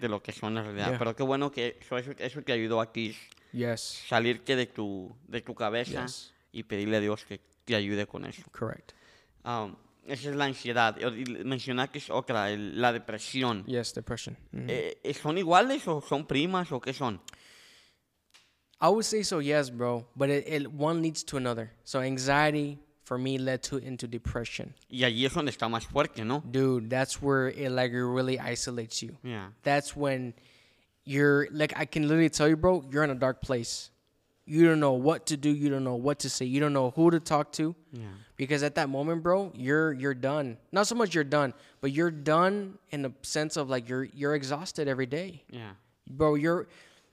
[0.01, 0.89] de lo que son en realidad.
[0.89, 0.99] Yeah.
[0.99, 3.15] Pero qué bueno que eso, eso, eso te ayudó a ti,
[3.53, 3.81] yes.
[4.07, 6.33] salirte de tu, de tu cabeza Yes.
[6.51, 8.43] y pedirle a Dios que te ayude con eso.
[8.51, 8.91] Correct.
[9.43, 10.97] Um, esa es la ansiedad.
[10.99, 13.65] Y mencionaste es otra, el- la depresión.
[13.65, 14.37] Yes, depression.
[14.51, 14.65] Mhm.
[14.69, 17.21] Eh, ¿Son iguales o son primas o qué son?
[18.79, 20.07] I would say so, yes, bro.
[20.15, 21.73] But it, it one leads to another.
[21.83, 24.73] So anxiety for me led to into depression.
[24.89, 26.43] Y allí es donde está más fuerte, ¿no?
[26.51, 29.15] Dude, that's where it like really isolates you.
[29.23, 29.47] Yeah.
[29.63, 30.33] That's when
[31.05, 33.91] you're like I can literally tell you, bro, you're in a dark place.
[34.45, 36.91] You don't know what to do, you don't know what to say, you don't know
[36.95, 37.75] who to talk to.
[37.91, 38.03] Yeah.
[38.35, 40.57] Because at that moment, bro, you're you're done.
[40.71, 44.35] Not so much you're done, but you're done in the sense of like you're you're
[44.35, 45.43] exhausted every day.
[45.49, 45.71] Yeah.
[46.09, 46.67] bro your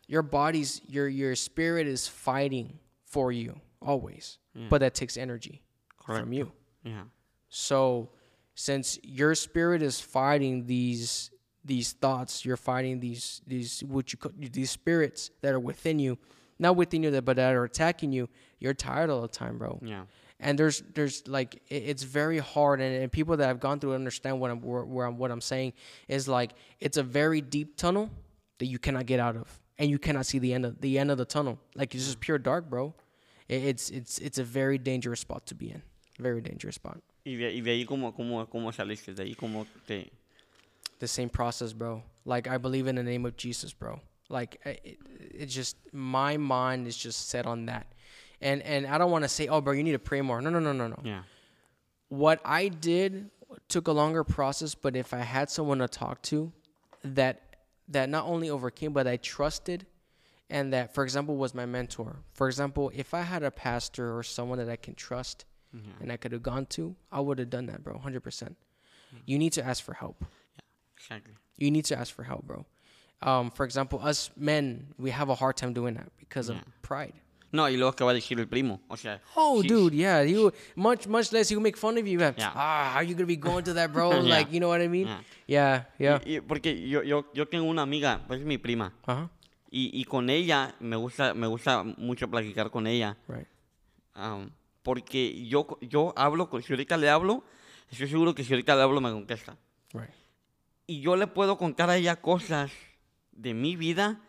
[0.06, 4.38] your body's your your spirit is fighting for you always
[4.70, 5.62] but that takes energy
[6.06, 6.52] from you.
[6.84, 7.04] Yeah.
[7.48, 8.10] so
[8.54, 11.30] since your spirit is fighting these
[11.64, 16.18] these thoughts you're fighting these these what you call these spirits that are within you
[16.58, 19.78] not within you that but that are attacking you you're tired all the time bro.
[19.82, 20.02] Yeah.
[20.40, 23.92] and there's there's like it- it's very hard and, and people that have gone through
[23.92, 25.72] it understand what I'm where, where I'm what I'm saying
[26.06, 28.10] is like it's a very deep tunnel
[28.58, 31.10] that you cannot get out of and you cannot see the end of the end
[31.10, 31.58] of the tunnel.
[31.74, 32.94] Like it's just pure dark bro.
[33.48, 35.82] It- it's it's it's a very dangerous spot to be in
[36.18, 39.14] very dangerous spot Y de, y de ahí, ¿cómo, cómo, ¿cómo saliste?
[39.14, 40.10] De ahí, ¿cómo te...?
[41.00, 44.00] the same process bro like I believe in the name of Jesus bro
[44.30, 47.86] like I- it, just my mind is just set on that
[48.40, 50.50] and and I don't want to say oh bro you need to pray more no
[50.50, 51.22] no no no no Yeah.
[52.08, 53.30] what I did
[53.68, 56.52] took a longer process, but if I had someone to talk to
[57.04, 57.56] that
[57.88, 59.86] that not only overcame but I trusted
[60.48, 62.16] and that for example was my mentor.
[62.32, 65.44] For example, if I had a pastor or someone that I can trust
[66.00, 68.54] and I could have gone to, I would have done that, bro, 100%.
[69.26, 70.16] You need to ask for help.
[70.22, 70.62] Yeah,
[70.96, 71.34] exactly.
[71.58, 72.64] You need to ask for help, bro.
[73.22, 77.14] Um, for example, us men, we have a hard time doing that because of pride.
[77.52, 78.80] No, y luego que va a decir el primo.
[78.90, 79.20] O sea...
[79.36, 81.48] Oh, sí- dude, yeah, you much much less.
[81.48, 82.18] He would make fun of you.
[82.18, 82.32] Yeah.
[82.52, 84.10] Ah, how you gonna be going to that, bro?
[84.22, 84.38] Yeah.
[84.38, 85.06] Like, you know what I mean?
[85.06, 85.20] Yeah.
[85.46, 86.18] Yeah, yeah.
[86.26, 88.92] Y- y porque yo, yo, yo tengo una amiga, pues es mi prima.
[89.06, 89.28] Uh huh.
[89.70, 93.16] Y, y con ella, me gusta, me gusta mucho platicar con ella.
[93.28, 93.46] Right.
[94.14, 94.50] am,
[94.84, 97.42] porque yo, yo hablo, con, si ahorita le hablo,
[97.90, 99.56] estoy seguro que si ahorita le hablo me contesta.
[99.92, 100.10] Right.
[100.86, 102.70] Y yo le puedo contar a ella cosas
[103.32, 104.20] de mi vida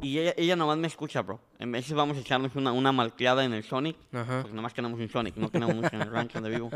[0.00, 1.40] y ella, ella nomás me escucha, bro.
[1.58, 4.40] En veces vamos a echarnos una, una malcriada en el Sonic, Ajá.
[4.40, 6.70] porque nomás tenemos un Sonic, no tenemos mucho en el rancho donde vivo.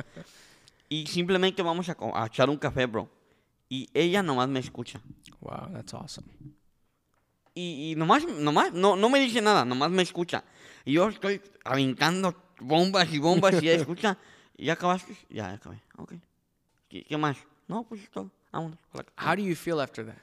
[0.90, 3.08] Y simplemente vamos a, a echar un café, bro.
[3.70, 5.00] Y ella nomás me escucha.
[5.40, 6.28] Wow, that's awesome.
[7.54, 10.44] Y, y nomás, nomás, no, no me dice nada, nomás me escucha.
[10.84, 14.18] Y yo estoy aventando bombas y bombas y ella escucha.
[14.56, 15.14] ¿Y ya acabaste?
[15.30, 15.80] Ya, ya acabé.
[15.98, 16.14] Ok.
[16.88, 17.36] ¿Qué, qué más?
[17.68, 18.30] No, pues es todo.
[18.52, 18.78] Vámonos.
[19.16, 20.16] How do you feel after that?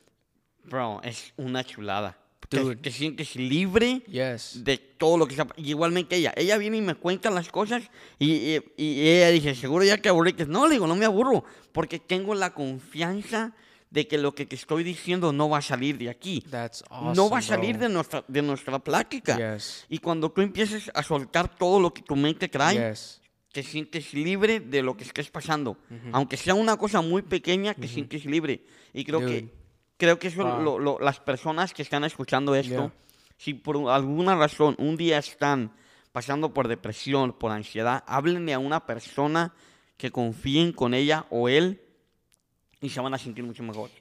[0.66, 2.18] Bro, es una chulada.
[2.48, 4.64] Te, te sientes libre Yes.
[4.64, 6.34] de todo lo que está igualmente ella.
[6.36, 7.84] Ella viene y me cuenta las cosas
[8.18, 10.46] y, y- y ella dice, seguro ya te aburriste.
[10.48, 13.54] No, le digo, no me aburro, porque tengo la confianza
[13.90, 16.42] de que lo que te estoy diciendo no va a salir de aquí.
[16.50, 17.16] That's awesome.
[17.16, 17.88] no va a salir bro.
[17.88, 19.56] de nuestra, de nuestra plática.
[19.56, 19.86] Yes.
[19.90, 23.20] Y cuando tú empieces a soltar todo lo que tu mente trae, Yes.
[23.52, 25.78] te sientes libre de lo que estés pasando.
[26.12, 28.64] Aunque sea una cosa muy pequeña, te sientes libre.
[28.94, 29.32] Y creo Dude.
[29.46, 29.60] que
[29.98, 30.62] creo que eso Wow.
[30.64, 32.94] lo- lo- las personas que están escuchando esto, Yeah.
[33.38, 35.74] si por alguna razón un día están
[36.12, 39.54] pasando por depresión, por ansiedad, háblenle a una persona
[39.98, 41.82] que confíen con ella o él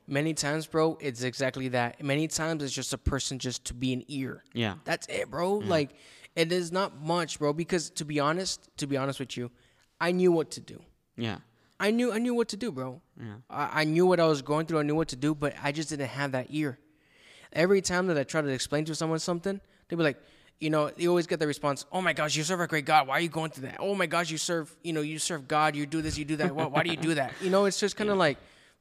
[0.06, 2.02] Many times, bro, it's exactly that.
[2.02, 4.44] Many times it's just a person just to be an ear.
[4.52, 4.74] Yeah.
[4.84, 5.54] That's it, bro.
[5.54, 5.90] Like
[6.36, 7.52] it is not much, bro.
[7.52, 9.50] Because to be honest, to be honest with you,
[10.00, 10.80] I knew what to do.
[11.16, 11.38] Yeah.
[11.80, 13.00] I knew I knew what to do, bro.
[13.50, 14.80] I, I knew what I was going through.
[14.80, 16.78] I knew what to do, but I just didn't have that ear.
[17.52, 20.18] Every time that I try to explain to someone something, they'd be like,
[20.60, 23.06] you know, you always get the response, "Oh my gosh, you serve a great God.
[23.06, 23.76] Why are you going through that?
[23.78, 25.76] Oh my gosh, you serve, you know, you serve God.
[25.76, 26.54] You do this, you do that.
[26.54, 27.32] Why, why do you do that?
[27.40, 28.38] You know, it's just kind of like,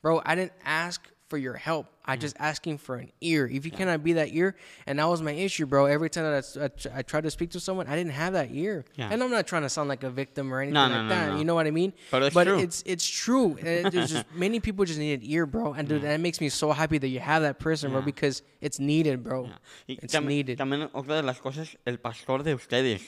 [0.07, 1.87] bro, I didn't ask for your help.
[2.05, 3.45] I just asking for an ear.
[3.45, 5.85] If you cannot be that ear, and that was my issue, bro.
[5.85, 8.85] Every time that I, I, tried to speak to someone, I didn't have that ear.
[8.95, 9.09] Yeah.
[9.11, 11.09] And I'm not trying to sound like a victim or anything No, like no, no,
[11.09, 11.29] that.
[11.31, 11.37] no.
[11.39, 11.91] You know what I mean?
[12.09, 12.59] But it's true.
[12.59, 13.57] it's it's true.
[13.61, 15.73] There's just many people just need an ear, bro.
[15.73, 18.79] And dude, that makes me so happy that you have that person, bro, because it's
[18.79, 19.49] needed, bro.
[19.87, 19.97] Yeah.
[20.01, 20.57] It's también, needed.
[20.57, 23.01] también otra de las cosas, el pastor de ustedes.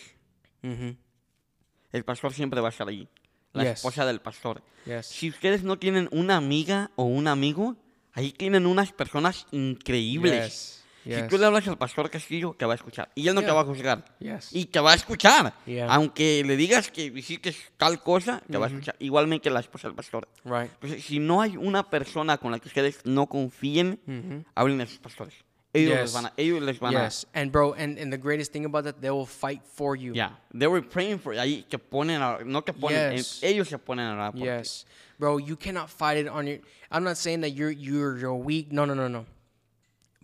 [0.66, 0.96] Mm-hmm.
[1.94, 3.08] El pastor siempre va a estar ahí.
[3.54, 3.74] La Yes.
[3.80, 4.62] esposa del pastor.
[4.86, 5.06] Yes.
[5.08, 7.76] Si ustedes no tienen una amiga o un amigo,
[8.14, 10.76] ahí tienen unas personas increíbles.
[11.06, 11.16] Yes.
[11.16, 13.10] Si tú le hablas al pastor Castillo, te va a escuchar.
[13.16, 14.06] Y él no te va a juzgar.
[14.20, 14.50] Yes.
[14.54, 15.54] Y te va a escuchar.
[15.66, 15.88] Yeah.
[15.92, 18.96] Aunque le digas que visites tal cosa, te va a escuchar.
[19.00, 20.28] Igualmente la esposa del pastor.
[20.44, 20.70] Right.
[20.74, 24.46] Entonces, si no hay una persona con la que ustedes no confíen, Mhm.
[24.54, 25.34] hablen a sus pastores.
[25.74, 26.14] Ellos les Yes.
[26.14, 26.32] van a...
[26.38, 27.26] Ellos les van Yes.
[27.34, 30.14] And bro, and, and the greatest thing about that, they will fight for you.
[30.14, 30.32] Yeah.
[30.54, 31.34] They were praying for...
[31.36, 32.22] Ahí que ponen...
[32.22, 33.12] A, no que ponen...
[33.12, 33.40] Eh, yes.
[33.44, 34.46] ellos se ponen a orar por ti.
[34.46, 34.86] Yes,
[35.20, 35.38] bro.
[35.38, 36.58] You cannot fight it on your.
[36.92, 38.72] I'm not saying that you're you're you're weak.
[38.72, 39.26] No, no, no, no.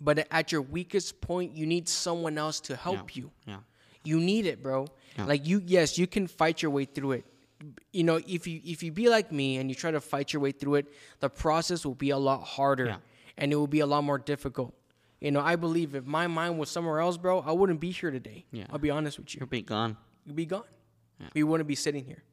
[0.02, 3.30] But at your weakest point, you need someone else to help you.
[3.46, 3.58] Yeah.
[4.04, 4.88] You need it, bro.
[5.18, 5.26] Yeah.
[5.26, 7.26] Like you, yes, you can fight your way through it.
[7.94, 10.42] You know, if you if you be like me and you try to fight your
[10.42, 10.88] way through it,
[11.20, 12.98] the process will be a lot harder, Yeah.
[13.38, 14.74] and it will be a lot more difficult.
[15.22, 18.12] You know, I believe if my mind was somewhere else, bro, I wouldn't be here
[18.12, 18.46] today.
[18.52, 18.66] Yeah.
[18.70, 19.98] I'll be honest with you You'll be gone.
[20.26, 20.64] you'd be gone.
[21.34, 22.24] We wouldn't be sitting here.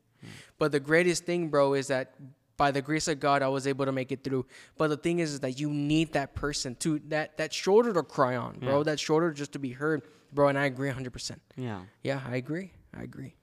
[0.59, 2.15] But the greatest thing, bro, is that
[2.57, 4.47] by the grace of God, I was able to make it through.
[4.77, 8.03] But the thing is, is that you need that person to that that shoulder to
[8.03, 8.79] cry on, bro.
[8.79, 8.83] Yeah.
[8.85, 10.49] That shoulder just to be heard, bro.
[10.49, 11.13] And I agree 100.
[11.13, 11.83] percent Yeah.
[12.03, 12.73] Yeah, I agree.
[12.95, 13.35] I agree.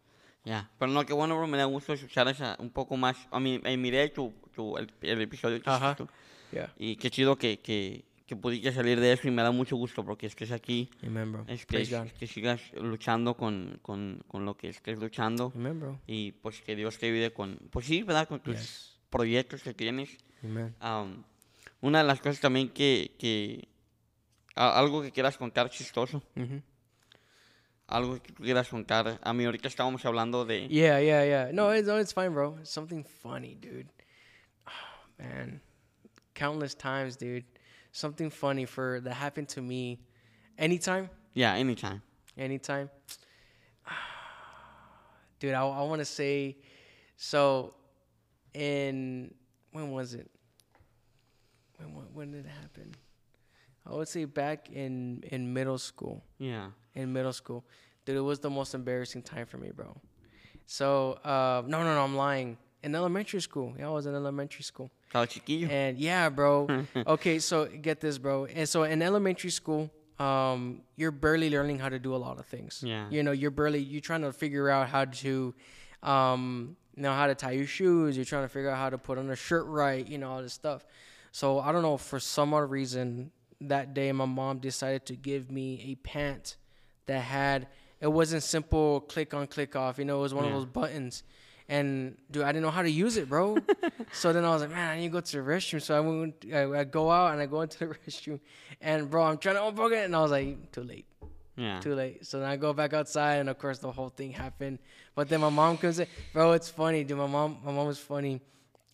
[0.45, 3.17] Ya, pero no, qué bueno, bro, me da gusto escuchar esa un poco más.
[3.32, 5.95] A mí, eh, miré tu, tu, el, el episodio que Ajá.
[5.97, 6.13] hiciste
[6.52, 6.73] Yeah.
[6.78, 10.06] y qué chido que, que, que pudiste salir de eso y me da mucho gusto
[10.06, 11.46] porque estés aquí, Amen, bro.
[11.48, 12.08] es que, God.
[12.20, 15.52] que sigas luchando con, con, con lo que estés luchando
[16.06, 18.28] y pues que Dios te ayude con, pues sí, ¿verdad?
[18.28, 19.00] Con tus Yes.
[19.10, 20.15] proyectos que tienes.
[20.44, 20.76] Amen.
[20.80, 21.24] Am,
[21.82, 23.68] una de las cosas también que, que
[24.56, 26.62] a- algo que quieras contar chistoso, Mhm.
[27.88, 29.20] algo que quieras contar.
[29.24, 30.68] A mí ahorita estábamos hablando de...
[30.68, 31.50] Yeah, yeah, yeah.
[31.52, 32.58] No, it's no, it's fine, bro.
[32.60, 33.89] It's something funny, dude.
[34.68, 34.72] Oh,
[35.18, 35.62] man,
[36.36, 37.46] countless times, dude.
[37.91, 39.99] Something funny for that happened to me.
[40.58, 42.02] Anytime, Yeah, anytime.
[42.38, 42.89] anytime.
[45.39, 46.58] Dude, I, I want to say,
[47.15, 47.73] so,
[48.54, 49.34] in
[49.71, 50.30] when was it?
[51.78, 52.93] When when- when did it happen?
[53.86, 56.71] I would say back in in middle school Yeah.
[56.93, 57.63] in middle school.
[58.06, 59.95] Dude, it was the most embarrassing time for me, bro.
[60.65, 62.58] So, uh, no, no, no, I'm lying.
[62.84, 63.75] In elementary school.
[63.78, 64.91] Yeah, I was in elementary school.
[65.10, 65.69] Estaba chiquillo.
[65.69, 66.86] And yeah, bro.
[67.08, 68.45] okay, so get this, bro.
[68.45, 72.45] And so in elementary school, um, you're barely learning how to do a lot of
[72.45, 72.84] things.
[72.86, 73.08] Yeah.
[73.10, 75.54] You know, you're barely you're trying to figure out how to
[76.04, 79.17] um know how to tie your shoes, you're trying to figure out how to put
[79.17, 80.86] on a shirt right, you know, all this stuff.
[81.32, 85.52] So I don't know, for some odd reason that day my mom decided to give
[85.52, 86.56] me a pant
[87.08, 87.67] that had
[88.00, 91.24] it wasn't simple click on click off, you know, it was one of those buttons.
[91.69, 93.58] And dude, I didn't know how to use it, bro.
[94.12, 95.82] so then I was like, man, I need to go to the restroom.
[95.82, 98.39] So I went, I, I go out and I go into the restroom,
[98.82, 101.05] and bro, I'm trying to unplug it, and I was like, too late,
[101.55, 101.79] Yeah.
[101.79, 102.25] too late.
[102.25, 104.79] So then I go back outside, and of course the whole thing happened.
[105.13, 106.53] But then my mom comes in, bro.
[106.53, 107.17] It's funny, dude.
[107.19, 108.41] My mom, my mom was funny.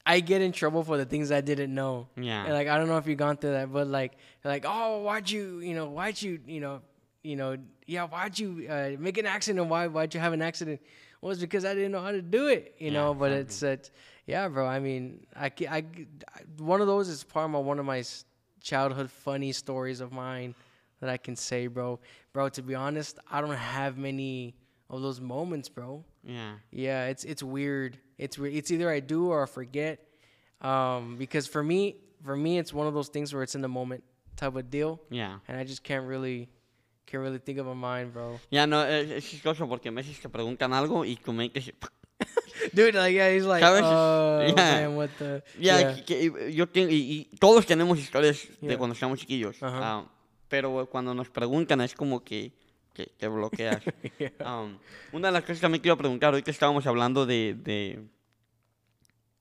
[0.06, 2.08] I get in trouble for the things I didn't know.
[2.18, 2.44] Yeah.
[2.44, 5.28] And like I don't know if you've gone through that, but like like oh why'd
[5.30, 6.82] you you know why'd you you know
[7.24, 7.58] you know
[7.88, 9.66] yeah why'd you uh, make an accident?
[9.68, 10.80] Why why'd you have an accident?
[11.32, 13.14] It's because I didn't know how to do it, you Yeah, know.
[13.14, 13.92] But it's it's
[14.28, 14.66] yeah, bro.
[14.68, 15.84] I mean, I, I,
[16.58, 18.04] one of those is part of my, one of my
[18.62, 20.56] childhood funny stories of mine
[21.00, 22.00] that I can say, bro.
[22.34, 24.56] Bro, to be honest, I don't have many
[24.90, 26.04] of those moments, bro.
[26.24, 26.54] Yeah.
[26.72, 27.98] Yeah, it's it's weird.
[28.18, 30.00] It's it's either I do or I forget.
[30.62, 33.68] Um, because for me, for me, it's one of those things where it's in the
[33.68, 34.04] moment
[34.36, 35.38] type of deal, Yeah.
[35.48, 36.50] and I just can't really,
[37.06, 38.40] can't really think of a mind, bro.
[38.52, 41.74] Ya no, es, es chistoso porque a veces te preguntan algo y tu mente se...
[42.74, 43.84] Dude, like yeah, he's like, Sabes?
[43.86, 44.56] oh Yeah.
[44.56, 45.44] man, what the?
[45.60, 45.96] Yeah.
[46.04, 48.78] que- que yo tengo, y, y todos tenemos historias de Yeah.
[48.78, 49.62] cuando estamos chiquillos.
[49.62, 49.80] Ajá.
[49.82, 50.06] ah,
[50.48, 52.54] pero cuando nos preguntan es como que,
[52.94, 53.84] que te bloqueas.
[54.18, 54.32] Yeah.
[54.62, 54.78] Um,
[55.12, 58.00] una de las cosas que me quiero preguntar, hoy que estábamos hablando de, de,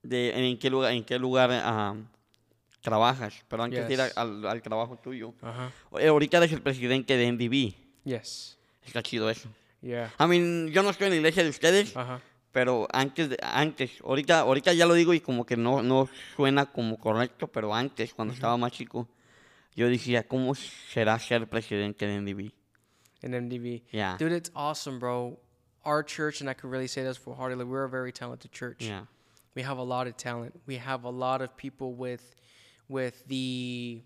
[0.02, 2.06] de en qué lugar, en qué lugar um,
[2.84, 4.16] trabajas, pero antes de ir a- Yes.
[4.18, 5.32] al, al trabajo tuyo.
[5.42, 5.98] Uh-huh.
[5.98, 7.74] Eh, ahorita eres el presidente de NDB.
[8.04, 8.58] Yes.
[8.86, 9.48] Está chido eso.
[9.80, 10.12] Yeah.
[10.20, 11.94] I mean, yo no estoy en la iglesia de ustedes,
[12.52, 16.66] pero antes, de- antes, ahorita, ahorita ya lo digo y como que no, no suena
[16.66, 19.08] como correcto, pero antes, cuando estaba más chico,
[19.74, 22.52] yo decía, ¿cómo será ser presidente de NDB?
[23.22, 23.82] In MDV.
[23.90, 24.16] Yeah.
[24.18, 25.38] Dude, it's awesome, bro.
[25.84, 28.82] Our church, and I can really say this full heartedly, we're a very talented church.
[28.84, 29.06] Yeah.
[29.54, 30.54] We have a lot of talent.
[30.66, 32.20] We have a lot of people with
[32.88, 34.02] with the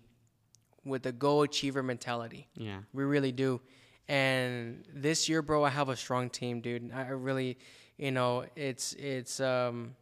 [0.85, 2.47] with the goal achiever mentality.
[2.55, 2.79] Yeah.
[2.93, 3.61] We really do.
[4.07, 6.91] And this year, bro, I have a strong team, dude.
[6.93, 7.57] I really,
[7.97, 9.95] you know, it's it's um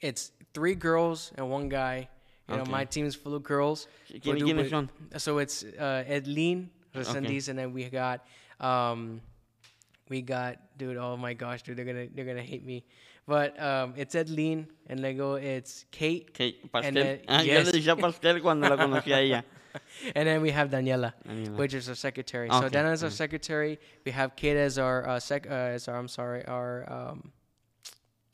[0.00, 2.08] it's three girls and one guy.
[2.48, 3.86] You know, my team is full of girls.
[4.10, 4.56] ¿Quién- But dude, quiénes
[5.10, 8.26] but- So it's uh, Edlin Resendiz, and then we got
[8.60, 9.20] um,
[10.08, 10.96] we got dude.
[10.96, 12.84] Oh my gosh, dude, they're gonna they're gonna hate me.
[13.26, 16.94] But um, it's Edlene, and luego it's Kate, Que pastel.
[16.94, 17.66] then- ah, Yo yes.
[17.66, 19.44] le decía pastel cuando la conocí a ella.
[20.14, 21.56] and then we have Daniela, Daniela.
[21.56, 22.48] which is our secretary.
[22.50, 23.12] So Daniela is our mm.
[23.12, 23.78] secretary.
[24.04, 25.46] We have Kate as our uh, sec.
[25.48, 27.32] Uh, as our I'm sorry, our um,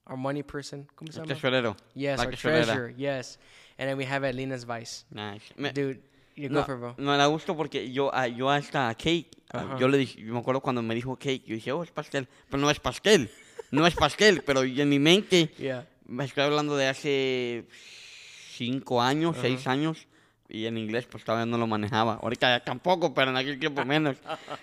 [0.06, 0.86] our money person.
[0.96, 1.34] ¿Cómo se llama?
[1.34, 1.76] tesorero.
[1.94, 2.64] Yes, la our tesorera.
[2.64, 2.94] treasurer.
[2.96, 3.38] Yes,
[3.78, 5.04] and then we have Edlene vice.
[5.12, 5.42] Nice.
[5.56, 6.00] Me- Dude,
[6.34, 6.94] you no, go for it, bro.
[6.98, 9.78] no, da gusto porque yo, a- yo hasta Kate, a- Ajá.
[9.78, 12.26] yo le dije, yo me acuerdo cuando me dijo Kate, yo dije, oh, es pastel,
[12.48, 13.30] pero no es pastel,
[13.70, 15.86] no es pastel, pero en mi mente, Yeah.
[16.06, 17.64] me estoy hablando de hace
[18.52, 20.06] cinco años, seis años,
[20.48, 24.16] y en inglés pues todavía no lo manejaba, ahorita tampoco, pero en aquel tiempo menos.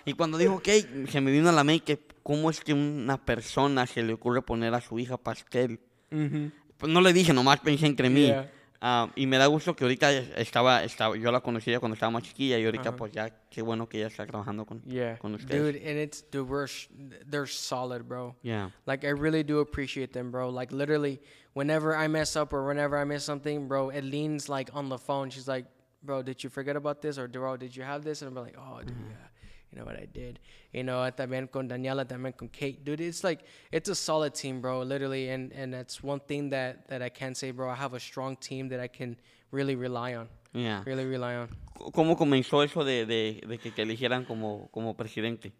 [0.04, 3.86] Y cuando dijo Kate, se me vino a la mente, ¿cómo es que una persona
[3.86, 5.78] se le ocurre poner a su hija pastel?
[6.10, 6.52] Mm-hmm.
[6.78, 8.26] Pues no le dije, nomás pensé entre mí.
[8.26, 8.50] Yeah.
[8.80, 12.22] Ah, y me da gusto que ahorita estaba, estaba, yo la conocía cuando estaba más
[12.22, 12.96] chiquilla y ahorita Ajá.
[12.96, 15.18] pues ya, qué bueno que ella está trabajando con, Yeah.
[15.18, 15.62] con ustedes.
[15.62, 16.22] Dude, and it's
[16.66, 16.88] sh-
[17.28, 18.36] they're solid, bro.
[18.42, 18.70] Yeah.
[18.86, 20.50] Like I really do appreciate them, bro.
[20.50, 21.20] Like literally,
[21.54, 25.30] whenever I mess up or whenever I miss something, bro, Edlene's like on the phone.
[25.30, 25.66] She's like,
[26.02, 27.18] "Bro, did you forget about this?
[27.18, 29.28] Or bro, did you have this?" And I'm like, "Oh, dude, yeah."
[29.76, 30.38] You know what I did.
[30.72, 33.02] You know, también con Daniela, también con Kate, dude.
[33.02, 34.80] It's like it's a solid team, bro.
[34.80, 37.68] Literally, and and that's one thing that that I can say, bro.
[37.68, 39.18] I have a strong team that I can
[39.50, 40.28] really rely on.
[40.54, 40.82] Yeah.
[40.86, 41.48] Really rely on.
[41.92, 45.52] ¿Cómo comenzó eso de, de, de que te eligieran como, como presidente?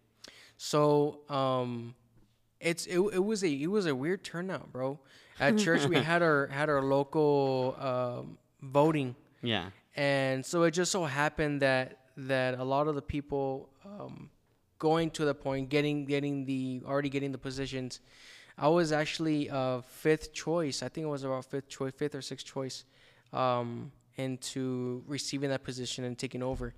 [0.57, 1.93] So um,
[2.59, 4.99] it's it, it was a it was a weird turnout, bro.
[5.39, 9.69] At church we had our had our local um, voting, Yeah.
[9.95, 14.29] and so it just so happened that that a lot of the people um,
[14.79, 17.99] going to the point getting getting the already getting the positions.
[18.57, 20.81] I was actually uh, fifth choice.
[20.81, 22.85] I think it was about fifth choice, fifth or sixth choice,
[23.31, 26.73] um, into receiving that position and taking over.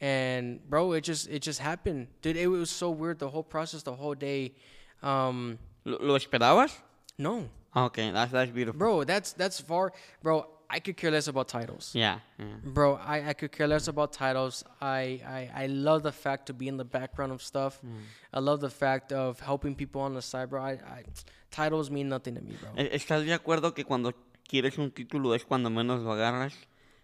[0.00, 2.36] And bro, it just it just happened, dude.
[2.36, 3.18] It was so weird.
[3.18, 4.54] The whole process, the whole day.
[5.02, 6.72] Um, ¿Lo, esperabas?
[7.18, 8.78] no, Ah, Ok, that's, that's beautiful.
[8.78, 10.46] bro, that's that's far, bro.
[10.72, 11.90] I could care less about titles.
[11.94, 12.20] Yeah.
[12.38, 12.46] yeah.
[12.64, 14.62] Bro, I, I could care less about titles.
[14.80, 17.80] I, I, I love the fact to be in the background of stuff.
[17.84, 18.02] Mm.
[18.32, 20.62] I love the fact of helping people on the side, bro.
[20.62, 21.02] I, I
[21.50, 22.70] titles mean nothing to me, bro.
[22.76, 24.14] ¿Estás de acuerdo que cuando
[24.48, 26.54] quieres un título es cuando menos lo agarras?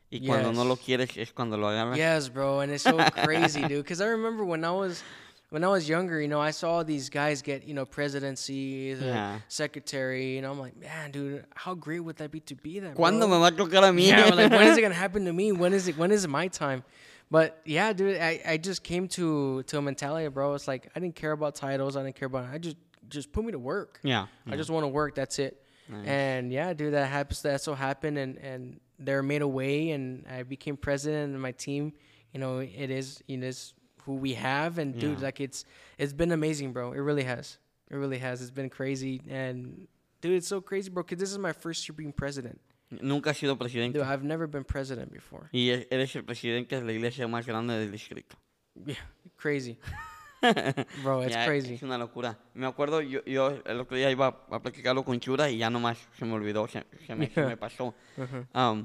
[0.09, 1.97] Y cuando no lo quieres es cuando lo agarras?
[1.97, 3.83] Yes, bro, and it's so crazy, dude.
[3.83, 5.03] Because I remember when I was
[5.51, 9.05] when I was younger, you know, I saw these guys get you know presidency, the
[9.07, 9.39] Yeah.
[9.49, 10.51] secretary, you know.
[10.53, 12.95] I'm like, man, dude, how great would that be to be that?
[12.97, 14.09] ¿Cuándo me va a tocar a mí?
[14.09, 15.53] Yeah, like when is it gonna happen to me?
[15.53, 15.97] When is it?
[15.97, 16.83] When is it my time?
[17.31, 20.55] But yeah, dude, I, I just came to to a mentality, bro.
[20.55, 21.97] It's like I didn't care about titles.
[21.97, 22.49] I didn't care about.
[22.53, 22.77] I just
[23.09, 24.01] just put me to work.
[24.03, 24.27] Yeah.
[24.49, 25.15] I just want to work.
[25.15, 25.63] That's it.
[26.05, 27.43] And yeah, dude, that happens.
[27.43, 31.53] That so happened, and and they're made a way, and I became president, and my
[31.53, 31.93] team,
[32.33, 33.73] you know, it is it is
[34.07, 35.27] who we have, and dude, Yeah.
[35.27, 35.65] like it's
[35.99, 36.93] it's been amazing, bro.
[36.93, 37.59] It really has.
[37.91, 38.41] It really has.
[38.41, 39.87] It's been crazy, and
[40.21, 41.03] dude, it's so crazy, bro.
[41.05, 42.59] Cause this is my first year being president.
[42.91, 43.99] Nunca has sido presidente.
[43.99, 45.49] Dude, I've never been president before.
[45.53, 48.37] Y eres el presidente de la iglesia más grande del distrito.
[48.87, 48.97] Yeah,
[49.39, 49.79] crazy,
[51.03, 51.23] bro.
[51.23, 51.75] It's Ya, crazy.
[51.75, 52.39] Es una locura.
[52.55, 55.99] Me acuerdo, yo, yo el otro día iba a platicarlo con Chura y ya nomás
[56.19, 57.95] se me olvidó, se, se me, se me pasó.
[58.55, 58.85] Um,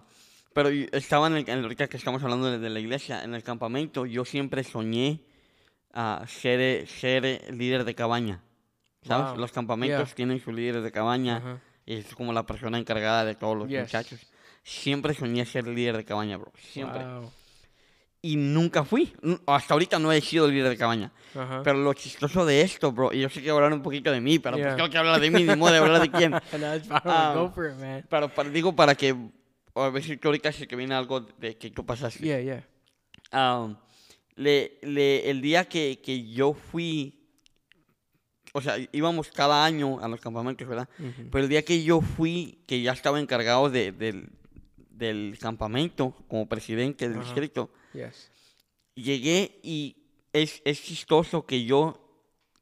[0.54, 4.26] pero estaba en el, ahorita que estamos hablando de, la iglesia, en el campamento, yo
[4.26, 5.22] siempre soñé
[5.94, 8.42] a ser, eh, ser eh, líder de cabaña.
[9.04, 9.32] ¿Sabes?
[9.32, 9.40] Wow.
[9.40, 10.16] Los campamentos Yeah.
[10.16, 11.60] tienen su líder de cabaña Ajá.
[11.88, 13.82] y es como la persona encargada de todos los Yes.
[13.82, 14.20] muchachos.
[14.64, 16.52] Siempre soñé ser líder de cabaña, bro.
[16.72, 17.04] Siempre.
[17.04, 17.32] Wow.
[18.22, 19.12] Y nunca fui.
[19.48, 21.12] Hasta ahorita no he sido líder de cabaña.
[21.34, 21.64] Uh-huh.
[21.64, 24.38] Pero lo chistoso de esto, bro, y yo sé que hablar un poquito de mí,
[24.38, 24.68] pero Yeah.
[24.68, 26.34] pues tengo que hablar de mí, ni modo de hablar de quién.
[26.52, 26.82] Fine.
[27.04, 28.06] Um, Go for it, man.
[28.08, 29.16] Pero para- digo para que,
[29.76, 32.20] a ver si que ahorita sé que viene algo de que tú pasaste.
[32.24, 32.68] Yeah, yeah.
[33.64, 33.78] Um,
[34.36, 37.20] le, le- el día que, que yo fui,
[38.54, 40.90] o sea, íbamos cada año a los campamentos, ¿verdad?
[41.32, 44.30] Pero el día que yo fui, que ya estaba encargado de- del,
[44.90, 47.26] del campamento como presidente del Ajá.
[47.26, 48.30] distrito, Yes.
[48.96, 49.96] llegué y
[50.34, 51.98] es, es chistoso que yo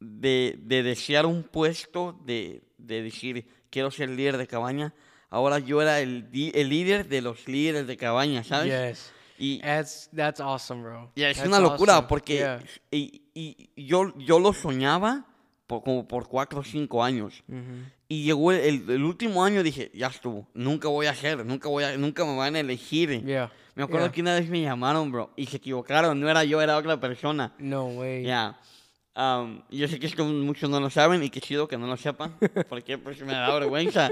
[0.00, 4.94] de, de desear un puesto, de, de decir quiero ser líder de cabaña,
[5.30, 8.66] ahora yo era el, el líder de los líderes de cabaña, ¿sabes?
[8.98, 9.12] Yes.
[9.38, 11.10] Y, That's that's awesome, bro.
[11.16, 12.08] es That's una locura awesome.
[12.08, 12.62] porque Yeah.
[12.90, 15.24] y, y yo, yo lo soñaba
[15.66, 17.42] por, como por cuatro o cinco años.
[17.46, 17.90] Mhm.
[18.08, 21.68] Y llegó el, el- el último año dije, ya estuvo, nunca voy a hacer, nunca
[21.70, 23.24] voy a, nunca me van a elegir.
[23.24, 23.50] Yeah.
[23.76, 26.76] Me acuerdo que una vez me llamaron, bro, y se equivocaron, no era yo, era
[26.76, 27.54] otra persona.
[27.58, 28.24] No way.
[28.24, 28.58] Ya.
[29.14, 31.96] Am, yo sé que esto muchos no lo saben y qué chido que no lo
[31.96, 32.36] sepan,
[32.68, 34.10] porque pues me da vergüenza.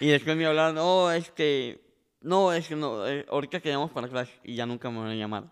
[0.00, 1.80] Y después me hablaron, no, es que,
[2.22, 5.14] no, es que no, eh, ahorita quedamos para clase y ya nunca me van a
[5.14, 5.44] llamar.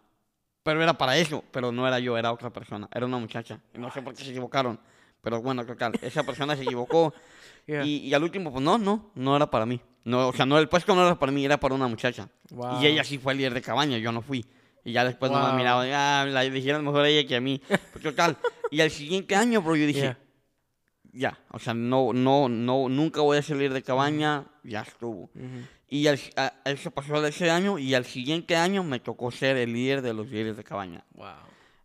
[0.62, 3.60] Pero era para eso, pero no era yo, era otra persona, era una muchacha.
[3.74, 4.80] Y no sé por qué se equivocaron.
[5.20, 7.12] Pero bueno, total, esa persona se equivocó.
[7.66, 7.84] Yeah.
[7.84, 9.80] Y, y al último, pues no, no, no era para mí.
[10.04, 12.28] No, o sea, no, el puesto no era para mí, era para una muchacha.
[12.50, 12.80] Wow.
[12.80, 14.46] Y ella sí fue el líder de cabaña, yo no fui.
[14.84, 15.50] Y ya después no Wow.
[15.50, 17.60] me miraba, ah, la dijeron mejor a ella que a mí.
[17.66, 18.36] Pues total.
[18.70, 20.18] Y al siguiente año, bro, yo dije, Yeah.
[21.12, 25.30] ya, o sea, no, no, no, nunca voy a líder de cabaña, ya estuvo.
[25.34, 25.66] Mhm.
[25.88, 29.72] Y al- a- eso pasó ese año y al siguiente año me tocó ser el
[29.72, 31.04] líder de los líderes de cabaña.
[31.14, 31.26] Wow.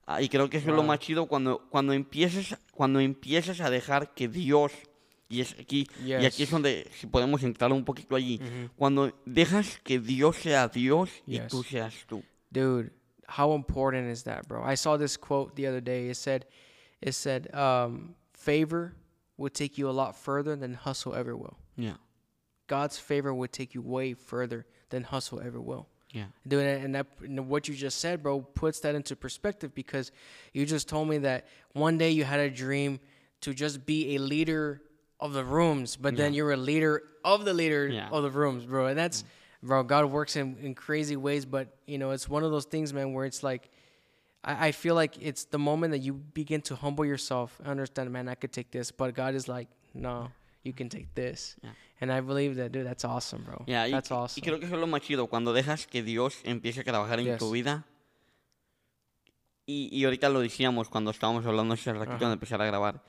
[0.08, 0.88] Ah, y creo que eso es lo Wow.
[0.88, 4.72] más chido cuando, cuando, empiezas, cuando empiezas a dejar que Dios,
[5.30, 6.50] y es aquí, y aquí es Yes.
[6.50, 8.72] donde si podemos entrar un poquito allí, Mhm.
[8.76, 11.48] cuando dejas que Dios sea Dios y Yes.
[11.48, 12.24] tú seas tú.
[12.50, 12.92] Dude,
[13.38, 14.70] how important is that, bro?
[14.70, 16.10] I saw this quote the other day.
[16.10, 16.44] It said,
[17.02, 18.94] it said, um, favor
[19.38, 21.58] would take you a lot further than hustle ever will.
[21.76, 21.94] Yeah,
[22.68, 25.88] God's favor would take you way further than hustle ever will.
[26.14, 30.12] yeah, Dude, and that and what you just said, bro, puts that into perspective because
[30.54, 33.00] you just told me that one day you had a dream
[33.42, 34.82] to just be a leader
[35.20, 38.10] of the rooms, but then you're a leader of the leader Yeah.
[38.12, 38.88] of the rooms, bro.
[38.88, 39.24] And that's,
[39.64, 42.94] bro, God works in, in crazy ways, but you know, it's one of those things,
[42.94, 43.70] man, where it's like,
[44.44, 47.60] I, I feel like it's the moment that you begin to humble yourself.
[47.66, 50.32] I understand, man, I could take this, but God is like, no,
[50.64, 51.56] you can take this.
[51.64, 51.72] Yeah.
[52.02, 53.64] And I believe that, dude, that's awesome, bro.
[53.68, 54.42] Yeah, that's y- awesome.
[54.42, 57.20] y creo que eso es lo más chido, cuando dejas que Dios empiece a trabajar
[57.20, 57.38] en Yes.
[57.38, 57.86] tu vida.
[59.68, 62.28] Y, y ahorita lo decíamos cuando estábamos hablando hace ratito Ajá.
[62.28, 63.04] de empezar a grabar,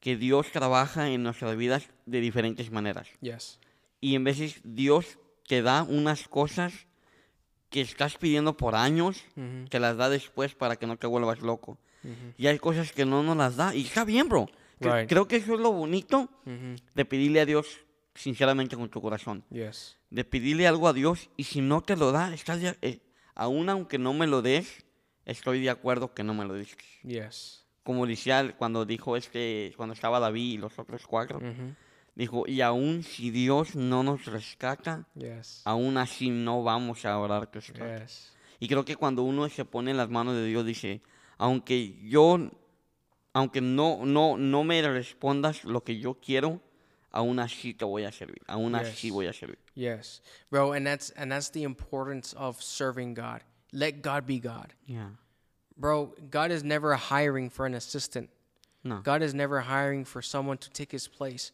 [0.00, 3.08] que Dios trabaja en nuestras vidas de diferentes maneras.
[3.20, 3.58] yes.
[4.00, 6.72] Y en veces Dios te da unas cosas
[7.70, 11.40] que estás pidiendo por años, hmm te las da después para que no te vuelvas
[11.40, 11.78] loco.
[12.02, 14.48] hmm Y hay cosas que no nos las da y está bien, bro.
[14.80, 15.08] Right.
[15.08, 17.66] Creo que eso es lo bonito hmm de pedirle a Dios
[18.14, 19.44] sinceramente con tu corazón.
[19.50, 19.96] Yes.
[20.10, 23.00] De pedirle algo a Dios y si no te lo da, estás de- eh,
[23.34, 24.84] aún aunque no me lo des,
[25.26, 26.76] estoy de acuerdo que no me lo des.
[27.04, 27.64] Yes.
[27.84, 31.40] Como decía cuando dijo este, cuando estaba David y los otros cuatro,
[32.18, 35.62] dijo, y aún si Dios no nos rescata, Yes.
[35.64, 37.60] aún así no vamos a orar que.
[38.00, 38.32] Yes.
[38.60, 41.00] Y creo que cuando uno se pone en las manos de Dios, dice,
[41.38, 42.50] aunque yo,
[43.32, 46.60] aunque no, no, no me respondas lo que yo quiero,
[47.10, 49.12] aún así te voy a servir, aún así Yes.
[49.14, 49.58] voy a servir.
[49.74, 50.20] Yes.
[50.50, 53.42] Bro, and that's and that's the importance of serving God.
[53.72, 54.74] Let God be God.
[54.86, 55.10] Yeah.
[55.76, 58.28] Bro, God is never hiring for an assistant.
[58.82, 59.00] No.
[59.02, 61.52] God is never hiring for someone to take his place.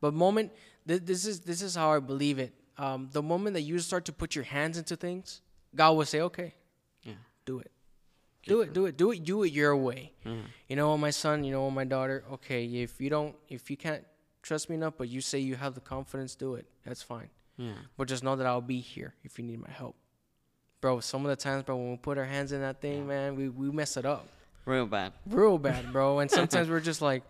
[0.00, 0.52] But moment
[0.86, 2.52] th- this is this is how I believe it.
[2.78, 5.42] Um, the moment that you start to put your hands into things,
[5.74, 6.54] God will say, "Okay,
[7.04, 7.14] Yeah.
[7.44, 7.70] do it,
[8.44, 10.44] do it, do it, do it, do it your way." Mhm.
[10.68, 12.24] You know, my son, you know, my daughter.
[12.32, 14.04] Okay, if you don't, if you can't
[14.42, 16.66] trust me enough, but you say you have the confidence, do it.
[16.84, 17.28] That's fine.
[17.58, 17.74] Yeah.
[17.98, 19.94] But just know that I'll be here if you need my help.
[20.80, 23.36] Bro, some of the times, bro, when we put our hands in that thing, man,
[23.36, 24.26] we, we mess it up
[24.64, 25.12] Real bad.
[25.26, 26.20] real bad, bro.
[26.20, 27.22] And sometimes we're just like,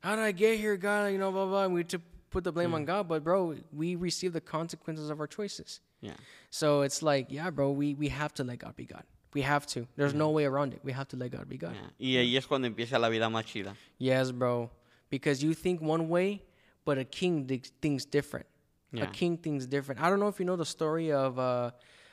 [0.00, 1.12] how did I get here, God?
[1.12, 1.64] You know, blah, blah.
[1.64, 2.00] And we to
[2.34, 3.08] put the blame on God.
[3.08, 5.80] But, bro, we receive the consequences of our choices.
[6.00, 6.12] Yeah.
[6.50, 9.04] So it's like, yeah, bro, we, we have to let God be God.
[9.32, 9.86] We have to.
[9.96, 10.80] There's no way around it.
[10.84, 11.74] We have to let God be God.
[11.74, 11.90] yeah.
[11.98, 13.74] Y ahí es cuando empieza la vida más chida.
[13.98, 14.70] Yes, bro.
[15.10, 16.42] Because you think one way,
[16.84, 18.46] but a king di- thinks different.
[18.92, 19.04] Yeah.
[19.04, 20.00] A king thinks different.
[20.00, 21.70] I don't know if you know the story of, uh,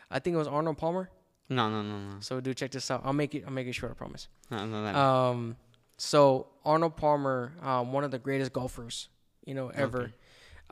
[0.10, 1.10] I think it was Arnold Palmer.
[1.50, 2.16] No, no, no, no.
[2.22, 3.02] So do check this out.
[3.04, 3.44] I'll make it.
[3.46, 3.92] I'll make it short.
[3.92, 4.30] I promise.
[4.50, 4.96] No, no, dale.
[4.98, 5.58] Um,
[5.98, 9.10] so Arnold Palmer, um, one of the greatest golfers,
[9.46, 10.12] you know, ever,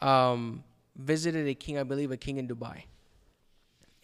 [0.01, 0.63] um,
[0.95, 2.83] visited a king, I believe, a king in Dubai.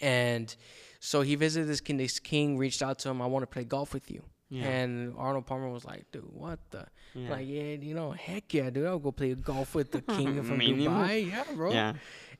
[0.01, 0.53] And
[0.99, 1.97] so he visited this king.
[1.97, 3.22] This king reached out to him.
[3.22, 4.24] I want to play golf with you.
[4.49, 4.66] Yeah.
[4.66, 6.86] And Arnold Palmer was like, "Dude, what the?
[7.13, 7.30] Yeah.
[7.30, 10.59] Like, yeah, you know, heck yeah, dude, I'll go play golf with the king from
[10.59, 11.93] Dubai, yeah, bro." yeah.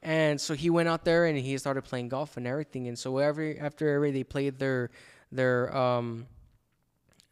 [0.04, 2.88] And so he went out there and he started playing golf and everything.
[2.88, 4.92] And so every after every they played their
[5.32, 6.28] their um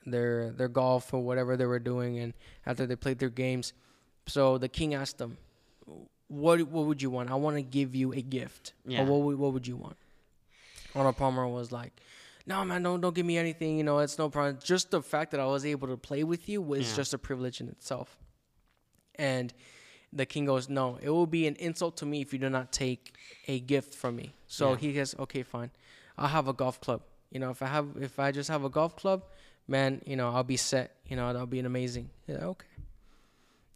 [0.05, 2.33] their their golf or whatever they were doing, and
[2.65, 3.73] after they played their games,
[4.27, 5.37] so the king asked them,
[6.27, 7.29] "What what would you want?
[7.31, 8.73] I want to give you a gift.
[8.85, 9.01] Yeah.
[9.01, 9.97] Or what would what would you want?"
[10.95, 11.93] Arnold Palmer was like.
[12.45, 13.77] No man, don't don't give me anything.
[13.77, 14.59] You know, it's no problem.
[14.61, 16.95] Just the fact that I was able to play with you was Yeah.
[16.97, 18.17] just a privilege in itself.
[19.15, 19.53] And
[20.11, 22.73] the king goes, No, it will be an insult to me if you do not
[22.73, 23.15] take
[23.47, 24.33] a gift from me.
[24.47, 24.77] So Yeah.
[24.77, 25.71] he says, Okay, fine.
[26.17, 27.01] I'll have a golf club.
[27.31, 29.23] You know, if I have if I just have a golf club,
[29.65, 30.97] man, you know, I'll be set.
[31.07, 32.09] You know, that'll be an amazing.
[32.27, 32.67] Yeah, okay.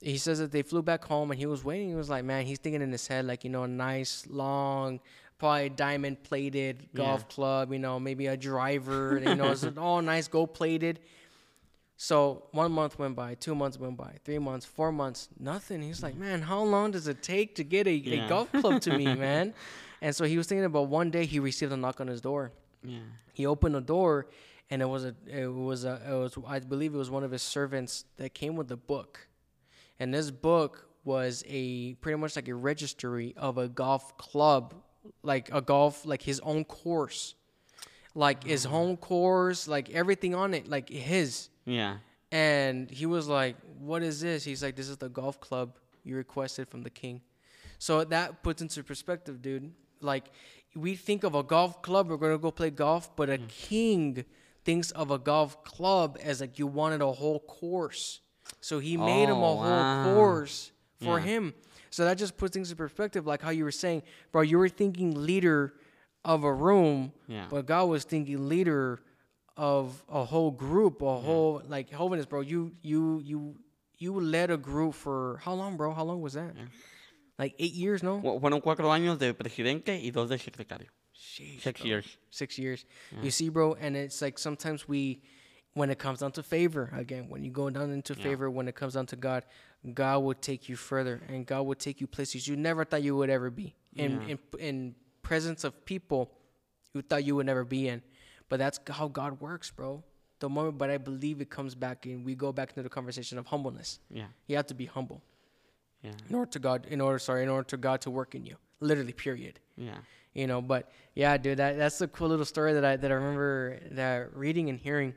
[0.01, 1.89] He says that they flew back home and he was waiting.
[1.89, 4.99] He was like, man, he's thinking in his head, like, you know, a nice, long,
[5.39, 7.35] probably diamond plated golf Yeah.
[7.35, 10.99] club, you know, maybe a driver, you know, it's all nice, gold plated.
[11.99, 15.81] So one month went by, two months went by, three months, four months, nothing.
[15.81, 18.25] He's like, man, how long does it take to get a, Yeah.
[18.25, 19.53] a golf club to me, man?
[19.99, 22.51] And so he was thinking about one day he received a knock on his door.
[22.83, 22.99] Yeah.
[23.33, 24.27] He opened the door,
[24.69, 27.31] and it was a, it was a, it was, I believe it was one of
[27.31, 29.26] his servants that came with a book,
[29.99, 34.73] and this book was a pretty much like a registry of a golf club,
[35.23, 37.35] like a golf like his own course,
[38.13, 38.69] like his oh.
[38.69, 41.49] home course, like everything on it, like his.
[41.65, 41.97] Yeah.
[42.31, 46.17] And he was like, "What is this?" He's like, "This is the golf club you
[46.17, 47.21] requested from the king."
[47.79, 49.71] So that puts into perspective, dude.
[50.01, 50.25] Like
[50.75, 53.45] we think of a golf club, we're gonna go play golf, but a hmm.
[53.47, 54.25] king
[54.65, 58.19] thinks of a golf club as like you wanted a whole course.
[58.61, 60.13] So he made him a Oh, whole wow.
[60.15, 60.71] course
[61.01, 61.25] for Yeah.
[61.25, 61.53] him.
[61.89, 64.41] So that just puts things in perspective, like how you were saying, bro.
[64.41, 65.73] You were thinking leader
[66.25, 67.47] of a room, Yeah.
[67.49, 68.99] but God was thinking leader
[69.55, 72.41] of a whole group, a whole like holiness, bro.
[72.41, 73.55] You you you
[73.97, 75.93] you led a group for how long, bro?
[75.93, 76.53] How long was that?
[77.39, 78.19] Like eight years, no?
[78.21, 80.87] Fu- Fueron cuatro años de presidente y dos de secretario.
[81.13, 81.85] Six bro.
[81.87, 82.17] years.
[82.29, 82.85] Six years.
[83.23, 85.21] You see, bro, and it's like sometimes we,
[85.77, 88.75] when it comes down to favor, again, when you go down into favor, when it
[88.75, 89.43] comes down to God,
[89.93, 93.15] God will take you further, and God will take you places you never thought you
[93.15, 93.75] would ever be.
[93.95, 96.21] In in in presence of people
[96.93, 98.01] you thought you would never be in.
[98.49, 100.03] But that's how God works, bro.
[100.39, 102.23] The moment, but I believe it comes back in.
[102.23, 103.99] We go back into the conversation of humbleness.
[104.09, 104.27] Yeah.
[104.47, 105.21] You have to be humble
[106.03, 106.11] Yeah.
[106.29, 108.55] in order to God, in order, sorry, in order to God to work in you.
[108.79, 109.97] Literally, period Yeah.
[110.33, 113.15] you know but yeah dude that that's a cool little story that i that i
[113.21, 115.15] remember that reading and hearing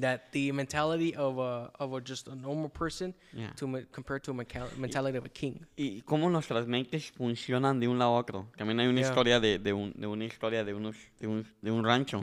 [0.00, 3.52] that the mentality of a of a just a normal person Yeah.
[3.56, 4.34] to compared to a
[4.76, 8.50] mentality of a king Y cómo nuestras mentes funcionan de un lado a otro.
[8.56, 9.08] También hay una Yeah.
[9.10, 12.20] historia de, de, un, de una historia de unos de un, de un rancho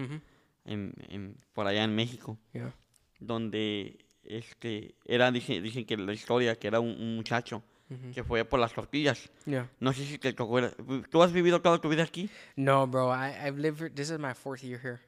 [0.66, 2.74] en, en, por allá en México yeah
[3.20, 7.64] donde este era dice, dicen que la historia que era un, un muchacho
[8.14, 9.30] que fue por las tortillas.
[9.46, 10.60] yeah No sé si te tocó.
[11.12, 14.34] ¿Tú has vivido toda tu vida aquí no bro i i've lived this is my
[14.34, 15.00] fourth year here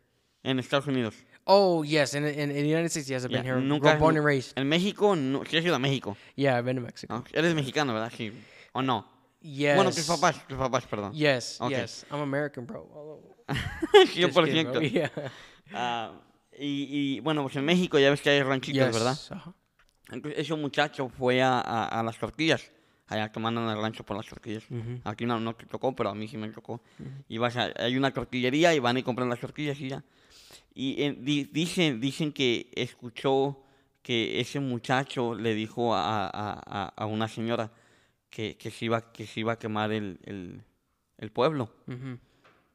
[0.43, 1.15] en Estados Unidos?
[1.45, 4.17] Oh yes in in, in the united states yes i've been Ya, here nunca born
[4.17, 6.15] and raised En México, no, sí ido a México.
[6.35, 7.23] yeah i've been to mexico ¿no?
[7.33, 8.11] Eres mexicano, ¿verdad?
[8.15, 8.31] Sí.
[8.73, 9.05] ¿O no?
[9.41, 11.13] yes Bueno, tus papás, tus papás, perdón.
[11.13, 11.77] yes Okay.
[11.81, 14.15] yes i'm american bro Although- 100%.
[14.15, 14.81] Just kidding, bro.
[14.81, 15.09] yeah
[15.73, 16.11] Ah,
[16.57, 16.87] y,
[17.17, 19.17] y, bueno, pues en México ya ves que hay ranchitos, yes ¿verdad?
[19.31, 19.53] uh-huh.
[20.11, 22.71] Entonces ese muchacho fue a, a, a las tortillas,
[23.07, 24.63] allá que mandan al rancho por las tortillas.
[25.03, 26.81] Aquí no, no te tocó, pero a mí sí me tocó.
[27.27, 30.03] Y vas a, hay una tortillería y van y compran las tortillas y ya.
[30.75, 33.63] Y eh, di- dicen, dicen que escuchó
[34.01, 37.71] que ese muchacho le dijo a, a, a, una señora
[38.29, 40.61] que, que, se iba, que se iba a quemar el, el,
[41.17, 41.71] el pueblo.
[41.87, 42.19] Mhm.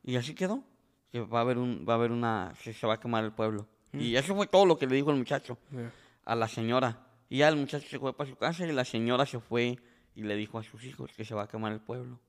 [0.05, 0.65] Y así quedó.
[1.13, 3.33] Que va a haber un, va a haber una, que se va a quemar el
[3.33, 3.67] pueblo.
[3.93, 5.93] Y eso fue todo lo que le dijo el muchacho yeah
[6.25, 7.07] a la señora.
[7.29, 9.79] Y ya el muchacho se fue para su casa y la señora se fue
[10.15, 12.21] y le dijo a sus hijos que se va a quemar el pueblo.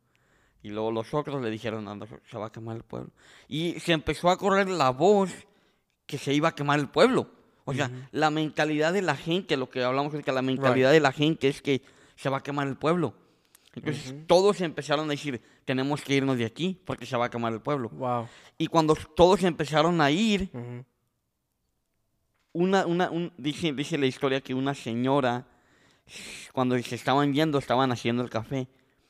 [0.64, 3.12] Y luego los otros le dijeron, "No, no, se va a quemar el pueblo.
[3.48, 5.32] Y se empezó a correr la voz
[6.06, 7.30] que se iba a quemar el pueblo.
[7.66, 11.12] O sea, la mentalidad de la gente, lo que hablamos ahorita, la mentalidad de la
[11.12, 11.82] gente es que
[12.16, 13.14] se va a quemar el pueblo.
[13.74, 17.54] Entonces todos empezaron a decir, tenemos que irnos de aquí porque se va a quemar
[17.54, 17.90] el pueblo.
[17.90, 18.28] wow
[18.58, 20.50] Y cuando todos empezaron a ir,
[22.54, 25.48] una, una, un- dice, dice la historia que una señora,
[26.52, 28.68] cuando se estaban yendo, estaban haciendo el café.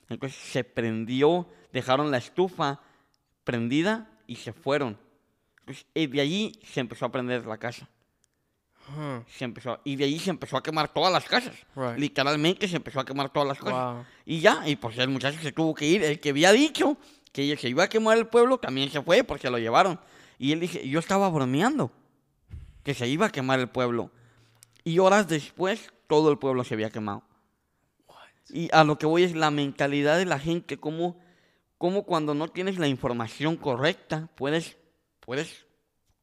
[0.09, 2.81] Entonces se prendió, dejaron la estufa
[3.43, 4.97] prendida y se fueron.
[5.93, 7.87] Y de allí se empezó a prender la casa.
[8.89, 9.23] Huh.
[9.27, 11.55] Se empezó, y de allí se empezó a quemar todas las casas.
[11.75, 11.97] Right.
[11.97, 13.95] Literalmente se empezó a quemar todas las casas.
[13.95, 14.05] Wow.
[14.25, 16.03] Y ya, y pues el muchacho se tuvo que ir.
[16.03, 16.97] El que había dicho
[17.31, 19.99] que se iba a quemar el pueblo también se fue porque lo llevaron.
[20.37, 21.91] Y él dice, yo estaba bromeando
[22.83, 24.11] que se iba a quemar el pueblo.
[24.83, 27.23] Y horas después todo el pueblo se había quemado.
[28.49, 31.17] Y a lo que voy es la mentalidad de la gente, cómo,
[31.77, 34.77] cómo cuando no tienes la información correcta puedes,
[35.31, 35.65] puedes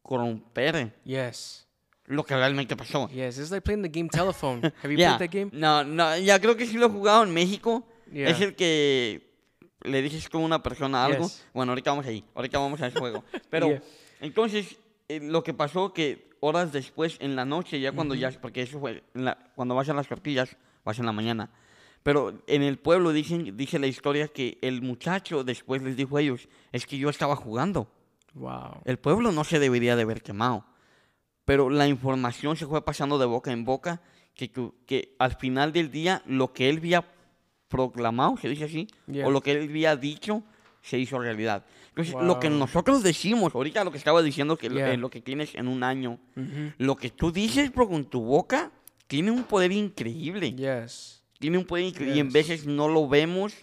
[0.03, 1.67] corromper Yes.
[2.05, 3.09] lo que realmente pasó.
[3.09, 3.39] Yes.
[3.39, 4.61] It's like playing the game telephone.
[4.83, 5.51] Have you Ya, played that game?
[5.55, 7.87] No, no, ya creo que sí lo he jugado en México.
[8.13, 8.29] Yeah.
[8.29, 9.33] Es el que
[9.83, 11.25] le dices a una persona algo.
[11.25, 11.43] Yes.
[11.55, 13.25] Bueno, ahorita vamos ahí, ahorita vamos a ese juego.
[13.51, 13.83] Pero Yeah.
[14.21, 14.77] entonces,
[15.09, 18.79] eh, lo que pasó que horas después, en la noche, ya cuando ya, porque eso
[18.79, 20.55] fue, la- cuando vas a las tortillas,
[20.85, 21.51] vas en la mañana.
[22.03, 26.21] Pero en el pueblo dicen, dice la historia que el muchacho después les dijo a
[26.21, 27.91] ellos, es que yo estaba jugando.
[28.35, 28.83] Wow.
[28.85, 30.65] El pueblo no se debería de haber quemado.
[31.45, 34.01] Pero la información se fue pasando de boca en boca
[34.35, 37.05] que, que, que al final del día lo que él había
[37.69, 39.27] proclamado, se dice así, Yeah.
[39.27, 40.43] o lo que él había dicho,
[40.83, 41.65] se hizo realidad.
[41.89, 42.59] Entonces, lo que Wow.
[42.59, 44.93] nosotros decimos, ahorita lo que estaba diciendo, que lo- Yeah.
[44.93, 46.75] eh, lo que tienes en un año, Mhm.
[46.79, 48.71] lo que tú dices pero con tu boca,
[49.07, 50.53] tiene un poder increíble.
[50.55, 51.23] Yes.
[51.39, 52.17] Tiene un poder increíble.
[52.17, 52.33] Y en Yes.
[52.35, 53.55] veces no lo vemos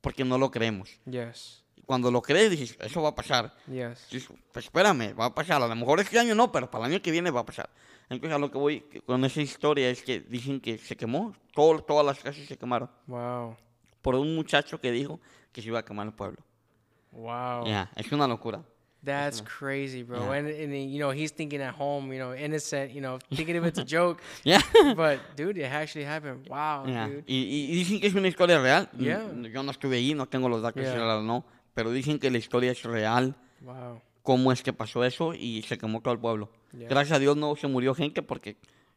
[0.00, 0.90] porque no lo creemos.
[1.04, 1.62] Yes.
[1.88, 3.50] Cuando lo crees, dices, eso va a pasar.
[3.66, 4.08] Yes.
[4.10, 5.62] Dices, pues espérame, va a pasar.
[5.62, 7.70] A lo mejor este año no, pero para el año que viene va a pasar.
[8.10, 11.80] Entonces, a lo que voy con esa historia es que dicen que se quemó todo-
[11.80, 12.90] todas las casas se quemaron.
[13.06, 13.56] Wow.
[14.02, 15.18] Por un muchacho que dijo
[15.50, 16.36] que se iba a quemar el pueblo.
[17.10, 17.66] Wow.
[17.66, 18.62] Ya, es una locura.
[19.02, 20.18] That's crazy, bro.
[20.18, 20.32] Yeah.
[20.40, 23.64] And, and you know, he's thinking at home, you know, innocent, you know, thinking if
[23.64, 24.20] it's a joke.
[24.44, 24.58] Ya.
[24.94, 26.46] but dude, it actually happened.
[26.48, 27.06] Wow, Ya.
[27.06, 27.24] dude.
[27.26, 27.36] Y,
[27.70, 28.90] y- dicen que es una historia real.
[28.98, 29.22] Yeah.
[29.52, 31.22] Yo no estuve allí, no tengo los datos Yeah.
[31.22, 31.44] no.
[31.78, 33.36] Pero dicen que la historia es real.
[33.60, 34.02] Wow.
[34.24, 36.50] Cómo es que pasó eso y se quemó todo el pueblo.
[36.72, 36.88] Yeah.
[36.88, 38.56] Gracias a Dios no se murió gente porque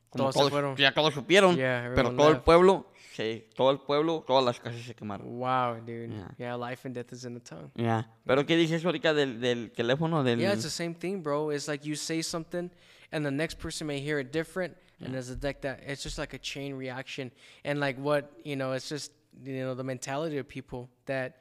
[0.10, 1.56] como Todos todos, ya todos supieron.
[1.56, 2.44] Yeah, pero todo el left.
[2.46, 5.28] pueblo, se, todo el pueblo, todas las casas se quemaron.
[5.28, 6.08] Wow, dude.
[6.10, 6.32] Yeah.
[6.40, 6.56] Yeah.
[6.58, 7.70] life and death is in the tongue.
[7.76, 8.10] Ya.
[8.26, 10.24] Pero ¿qué dices ahorita del, del teléfono?
[10.24, 10.40] Del...
[10.40, 11.52] Yeah, it's the same thing, bro.
[11.52, 12.72] It's like you say something,
[13.12, 16.18] and the next person may hear it different, and there's a deck that it's just
[16.18, 17.32] like a chain reaction,
[17.64, 19.12] and like what you know, it's just
[19.46, 21.38] you know the mentality of people that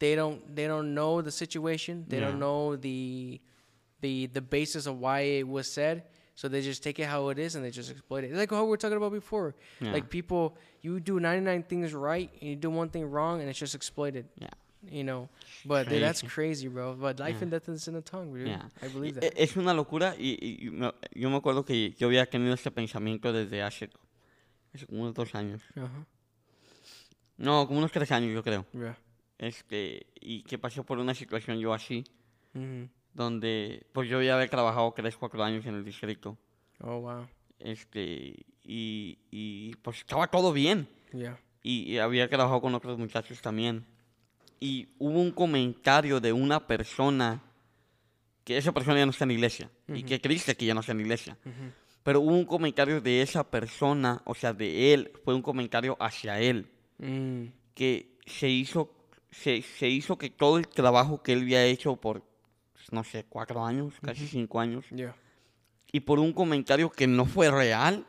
[0.00, 2.26] they don't they don't know the situation, they Yeah.
[2.30, 3.40] don't know the
[4.00, 6.02] the the basis of why it was said.
[6.34, 8.32] So they just take it how it is and they just exploit it.
[8.32, 9.54] Like how we were talking about before.
[9.78, 9.92] Yeah.
[9.92, 13.58] Like people, you do 99 things right and you do one thing wrong and it's
[13.58, 14.24] just exploited.
[14.40, 14.48] Yeah.
[14.90, 15.28] You know,
[15.66, 16.34] but dude, that's Crazy.
[16.34, 16.94] crazy, bro.
[16.94, 17.42] But life Yeah.
[17.42, 18.48] and death is in the tongue, dude.
[18.48, 18.62] Yeah.
[18.80, 19.34] I believe that.
[19.36, 23.60] Es una locura y, y- yo me acuerdo que yo había tenido este pensamiento desde
[23.60, 23.90] hace,
[24.74, 25.60] hace como unos dos años.
[25.76, 26.06] Uh-huh.
[27.36, 28.64] No, como unos tres años yo creo.
[28.72, 28.96] Yeah.
[29.40, 32.04] Este, y que pasé por una situación yo así,
[32.52, 36.38] hmm donde pues yo ya había trabajado tres, cuatro años en el distrito.
[36.80, 37.26] Oh wow.
[37.58, 40.88] Este, y, y pues estaba todo bien.
[41.12, 41.36] Yeah.
[41.60, 43.84] Y, y había trabajado con otros muchachos también.
[44.60, 47.42] Y hubo un comentario de una persona,
[48.44, 49.70] que esa persona ya no está en la iglesia.
[49.88, 51.36] Y que triste que ya no está en la iglesia.
[51.44, 51.72] Mhm.
[52.04, 56.38] Pero hubo un comentario de esa persona, o sea, de él, fue un comentario hacia
[56.40, 57.46] él, Mm.
[57.74, 58.94] que se hizo,
[59.30, 62.22] se, se hizo que todo el trabajo que él había hecho por,
[62.90, 65.14] no sé, cuatro años, casi cinco años, Yeah.
[65.92, 68.06] y por un comentario que no fue real,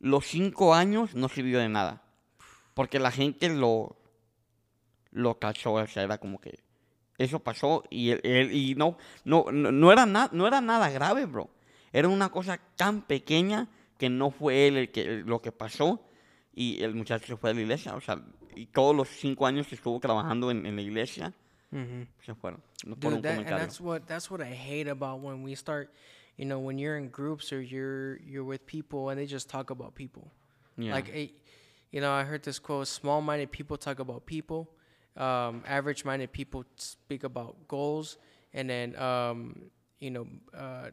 [0.00, 2.02] los cinco años no sirvió de nada.
[2.74, 3.96] Porque la gente lo,
[5.12, 6.58] lo cachó, o sea, era como que
[7.18, 10.90] eso pasó y, él, él- y no, no, no, no era na- no era nada
[10.90, 11.48] grave, bro.
[11.92, 13.68] Era una cosa tan pequeña
[13.98, 16.04] que no fue él el que, lo que pasó
[16.52, 17.94] y el muchacho se fue de la iglesia.
[17.94, 18.20] O sea,
[18.56, 21.32] y todos los cinco años que estuvo trabajando en, en la iglesia
[21.74, 22.02] Mm-hmm.
[22.24, 22.60] se fueron.
[22.86, 25.90] No Dude, that, and that's what that's what I hate about when we start,
[26.36, 29.70] you know, when you're in groups or you're you're with people and they just talk
[29.70, 30.30] about people.
[30.76, 30.92] Yeah.
[30.92, 31.28] Like, eh,
[31.90, 34.70] you know, I heard this quote: "Small-minded people talk about people,
[35.16, 38.18] um, average-minded people speak about goals,
[38.52, 40.26] and then, um, you know,
[40.56, 40.90] uh,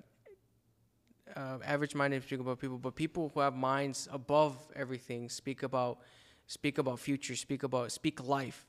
[1.36, 6.00] uh, average-minded speak about people, but people who have minds above everything speak about
[6.58, 8.60] speak about future, speak about speak life."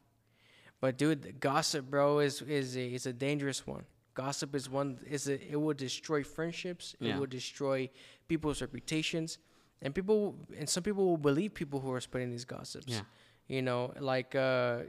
[0.81, 3.85] But dude, the gossip, bro, is is a, is a dangerous one.
[4.15, 6.95] Gossip is one is a, it will destroy friendships.
[7.01, 7.19] It Yeah.
[7.19, 7.89] will destroy
[8.29, 9.39] people's reputations,
[9.83, 12.93] and people and some people will believe people who are spreading these gossips.
[12.93, 13.05] Yeah.
[13.49, 14.83] You know, like uh,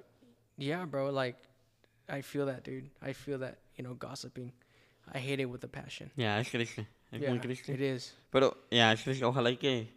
[0.58, 1.10] yeah, bro.
[1.12, 1.38] Like
[2.10, 2.90] I feel that, dude.
[3.02, 3.60] I feel that.
[3.78, 4.52] You know, gossiping.
[5.12, 6.12] I hate it with a passion.
[6.16, 6.86] Ya, es triste.
[7.12, 7.70] Es yeah, muy triste.
[7.70, 8.14] it is.
[8.32, 9.24] Pero, ya, es triste.
[9.26, 9.88] Ojalá y que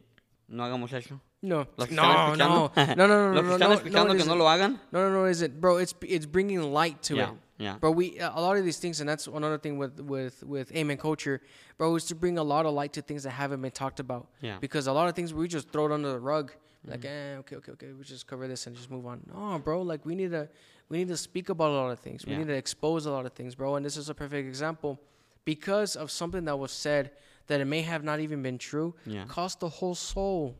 [0.48, 1.20] no hagamos eso.
[1.42, 4.14] No, Los que no, están no, no, no, no, no, que están no, escuchando no,
[4.14, 4.80] it que no lo hagan.
[4.90, 5.76] No, no, no, isn't, bro.
[5.76, 7.36] It's it's bringing light to Yeah, it.
[7.58, 7.76] yeah.
[7.78, 10.96] Bro, we a lot of these things, and that's another thing with with with Amen
[10.96, 11.42] culture,
[11.76, 14.28] bro, is to bring a lot of light to things that haven't been talked about.
[14.40, 14.56] Yeah.
[14.60, 16.52] Because a lot of things we just throw it under the rug,
[16.86, 19.20] like, eh, okay, okay, okay, we just cover this and just move on.
[19.32, 20.48] No, bro, like we need to
[20.88, 22.24] we need to speak about a lot of things.
[22.24, 22.38] We Yeah.
[22.38, 23.76] need to expose a lot of things, bro.
[23.76, 24.98] And this is a perfect example,
[25.44, 27.10] because of something that was said
[27.48, 29.26] that it may have not even been true, Yeah.
[29.26, 30.56] cost the whole soul.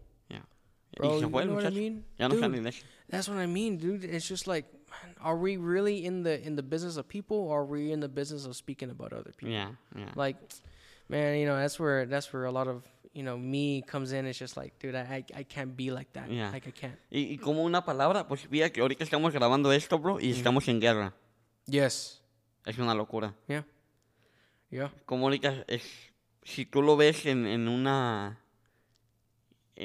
[0.96, 2.04] Bro, you know what I mean?
[2.18, 2.84] Ya no está en la Dude.
[3.08, 4.04] That's what I mean, dude.
[4.04, 7.60] It's just like, man, are we really in the in the business of people, or
[7.60, 9.52] are we in the business of speaking about other people?
[9.52, 10.06] Yeah, ya.
[10.16, 10.36] Like,
[11.08, 12.82] man, you know, that's where that's where a lot of
[13.12, 14.26] you know me comes in.
[14.26, 16.30] It's just like, dude, I I, I can't be like that.
[16.30, 16.50] Yeah.
[16.50, 16.98] Like I can't.
[17.10, 20.36] Y, y como una palabra, pues mira que ahorita estamos grabando esto, bro, y mm-hmm.
[20.36, 21.14] estamos en guerra.
[21.66, 22.22] Yes.
[22.64, 23.34] Es una locura.
[23.48, 23.64] Yeah.
[24.70, 24.92] Yeah.
[25.04, 25.82] Como ahorita es,
[26.42, 28.40] si tú lo ves en, en una,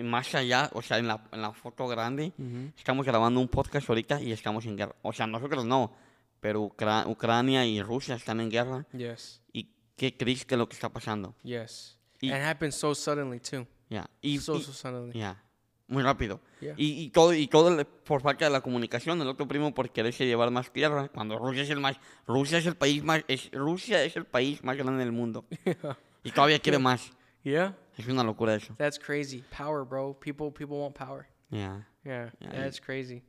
[0.03, 2.73] más allá, o sea, en la, en la foto grande, Mm-hmm.
[2.77, 4.95] estamos grabando un podcast ahorita y estamos en guerra.
[5.01, 5.91] O sea, nosotros no,
[6.39, 8.85] pero Ucra- Ucrania y Rusia están en guerra.
[8.93, 9.41] Yes.
[9.53, 11.35] ¿Y qué es lo que está pasando?
[11.43, 11.97] Yes.
[12.21, 13.67] Y- and it happened so suddenly too.
[13.89, 14.09] Ya.
[14.21, 15.17] Y, so y- so suddenly.
[15.19, 15.43] ya.
[15.87, 16.39] Muy rápido.
[16.61, 16.73] Yeah.
[16.77, 19.21] Y, y todo, y todo por falta de la comunicación.
[19.21, 21.09] El otro primo por quererse llevar más tierra.
[21.09, 24.63] Cuando Rusia es el más, Rusia es el país más, es, Rusia es el país
[24.63, 25.43] más grande del mundo.
[26.23, 27.11] Y todavía quiere más.
[27.43, 27.75] Yeah.
[28.01, 28.73] Es una locura eso.
[28.77, 29.43] That's crazy.
[29.51, 30.13] Power, bro.
[30.13, 31.27] People people want power.
[31.51, 31.83] Ya.
[32.05, 32.29] Yeah.
[32.39, 33.21] Yeah, That's crazy.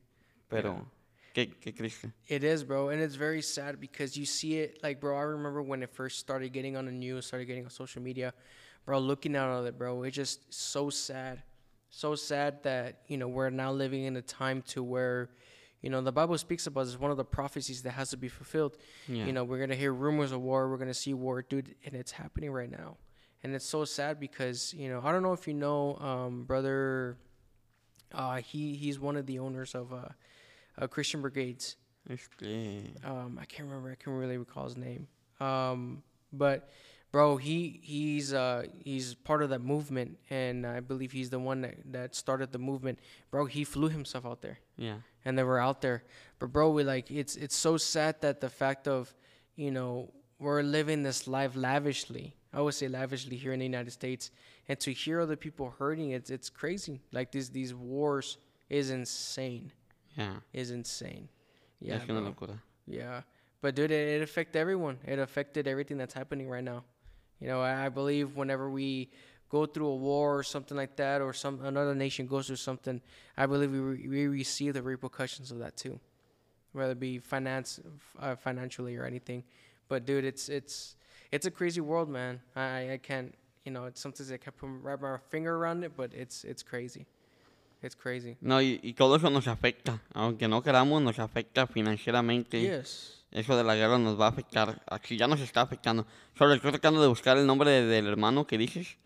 [0.48, 0.86] Pero,
[1.34, 2.04] ¿qué, qué crees?
[2.28, 4.78] It is, bro, and it's very sad because you see it.
[4.82, 7.70] Like, bro, I remember when it first started getting on the news, started getting on
[7.70, 8.32] social media,
[8.84, 8.98] bro.
[8.98, 11.42] Looking at all of it, bro, it's just so sad,
[11.90, 15.30] So sad that you know we're now living in a time to where,
[15.82, 16.98] you know, the Bible speaks about this.
[16.98, 18.76] One of the prophecies that has to be fulfilled.
[19.08, 19.26] Yeah.
[19.26, 20.70] You know, we're gonna hear rumors of war.
[20.70, 22.96] We're gonna see war, dude, and it's happening right now.
[23.44, 27.16] And it's so sad because you know I don't know if you know, um, brother.
[28.14, 30.08] Uh, he he's one of the owners of uh,
[30.78, 31.76] uh Christian Brigades.
[33.04, 33.90] Um, I can't remember.
[33.90, 35.06] I can't really recall his name.
[35.40, 36.68] Um, but
[37.12, 41.60] bro, he he's uh he's part of that movement, and I believe he's the one
[41.62, 42.98] that that started the movement.
[43.30, 44.96] Bro, he flew himself out there yeah.
[45.24, 46.02] and they were out there.
[46.38, 49.14] But bro, we like it's it's so sad that the fact of,
[49.56, 52.34] you know, we're living this life lavishly.
[52.52, 54.30] I would say lavishly here in the United States,
[54.68, 57.00] and to hear other people hurting, it's it's crazy.
[57.12, 58.38] Like these these wars
[58.68, 59.72] is insane.
[60.16, 60.34] Yeah.
[60.52, 61.28] Is insane.
[61.80, 62.58] Yeah, es una locura.
[62.86, 63.22] Yeah,
[63.60, 64.98] but dude, it, it affected everyone.
[65.06, 66.84] It affected everything that's happening right now.
[67.40, 69.10] You know, I, I believe whenever we
[69.48, 73.00] go through a war or something like that, or some another nation goes through something,
[73.36, 75.98] I believe we re- we receive the repercussions of that too,
[76.72, 77.80] whether it be finance,
[78.20, 79.42] uh, financially or anything.
[79.88, 80.96] But dude, it's it's
[81.32, 82.40] it's a crazy world, man.
[82.54, 85.92] I I- can't, you know, it's something I can't put wrap my finger around it,
[85.96, 87.06] but it's it's crazy.
[87.82, 88.36] It's crazy.
[88.40, 90.00] No, y, y todo eso nos afecta.
[90.14, 92.60] Aunque no queramos, nos afecta financieramente.
[92.60, 93.24] Yes.
[93.32, 94.80] Eso de la guerra nos va a afectar.
[94.88, 96.06] Aquí ya nos está afectando.
[96.38, 98.98] Solo estoy tratando de buscar el nombre de- del hermano que dices.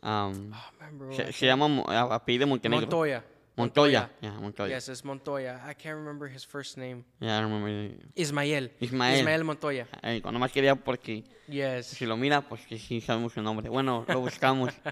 [0.00, 1.12] Am, Oh man, bro.
[1.12, 2.86] Se, se llama a- apellido Montenegro.
[2.86, 3.24] Montoya.
[3.56, 4.10] Montoya.
[4.20, 4.70] Yeah, Montoya.
[4.70, 5.60] Yes, it's Montoya.
[5.64, 7.04] I can't remember his first name.
[7.20, 7.94] Yeah, I remember.
[8.16, 8.70] Ismael.
[8.80, 9.18] Ismael.
[9.20, 9.86] Ismael Montoya.
[10.02, 11.86] Eh, nomás quería porque Yes.
[11.86, 13.68] si lo mira, pues que sí sabemos su nombre.
[13.68, 14.72] Bueno, lo buscamos.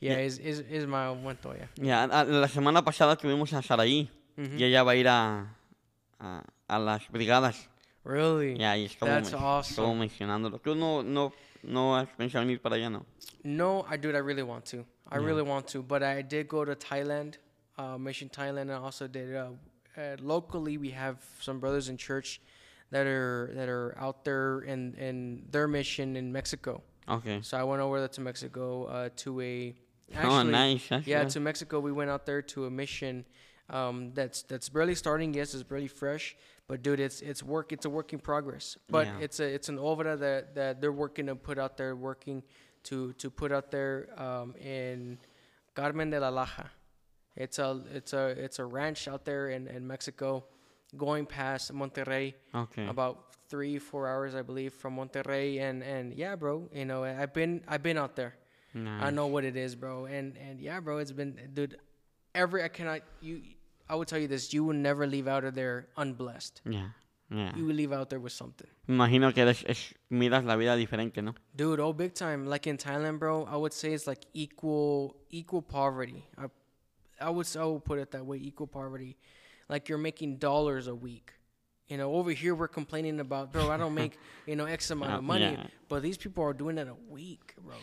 [0.00, 1.68] Yeah, is is Ismael Montoya.
[1.76, 5.54] Ya, a- la semana pasada tuvimos a Saraí y ella va a ir a,
[6.18, 7.68] a, a las brigadas.
[8.02, 8.56] Really?
[8.56, 9.70] Ya, y estuvo, That's men- awesome.
[9.72, 10.58] estuvo mencionándolo.
[10.58, 13.06] Tú no, no, no en ir para allá, ¿no?
[13.44, 14.10] No, I do.
[14.10, 14.84] I really want to.
[15.10, 15.82] I really want to.
[15.82, 17.34] But I did go to Thailand,
[17.78, 19.34] uh, Mission Thailand, and I also did.
[19.34, 19.50] Uh,
[19.96, 22.40] uh, locally, we have some brothers in church
[22.90, 26.82] that are that are out there in in their mission in Mexico.
[27.08, 27.40] Ok.
[27.42, 29.74] So I went over there to Mexico uh, to a.
[30.24, 30.88] oh, nice.
[30.88, 31.30] that's Yeah, good.
[31.30, 31.78] to Mexico.
[31.80, 33.24] We went out there to a mission
[33.68, 35.34] um, that's that's barely starting.
[35.34, 36.36] Yes, it's barely fresh,
[36.70, 37.72] but dude, it's it's work.
[37.72, 38.78] It's a work in progress.
[38.88, 39.24] But Yeah.
[39.24, 42.42] it's a it's an obra that that they're working to put out there, working
[42.88, 43.94] to to put out there
[44.26, 45.18] um, in
[45.74, 46.66] Carmen de la Laja.
[47.34, 47.68] It's a
[47.98, 50.44] it's a it's a ranch out there in, in Mexico,
[50.96, 52.86] going past Monterrey Ok.
[52.86, 53.14] about
[53.48, 56.68] three four hours I believe from Monterrey and and yeah, bro.
[56.72, 58.34] You know I've been I've been out there.
[59.06, 60.06] I know what it is, bro.
[60.06, 61.76] And and yeah, bro, it's been dude.
[62.34, 63.42] Every I cannot you.
[63.90, 66.60] I will tell you this: you will never leave out of there unblessed.
[66.64, 66.82] Ya,
[67.30, 67.50] ya.
[67.56, 70.76] You will leave out there with something, Me imagino que eres, es, miras la vida
[70.76, 71.34] diferente, ¿no?
[71.56, 71.80] dude.
[71.80, 72.46] Oh, big time.
[72.46, 73.44] Like in Thailand, bro.
[73.50, 76.24] I would say it's like equal equal poverty.
[76.38, 76.46] I,
[77.20, 79.16] I would would put it that way: equal poverty.
[79.68, 81.32] Like you're making dollars a week.
[81.88, 83.68] You know, over here we're complaining about, bro.
[83.70, 84.16] I don't make
[84.46, 85.66] you know X amount of Uh, money, yeah.
[85.88, 87.74] but these people are doing it a week, bro.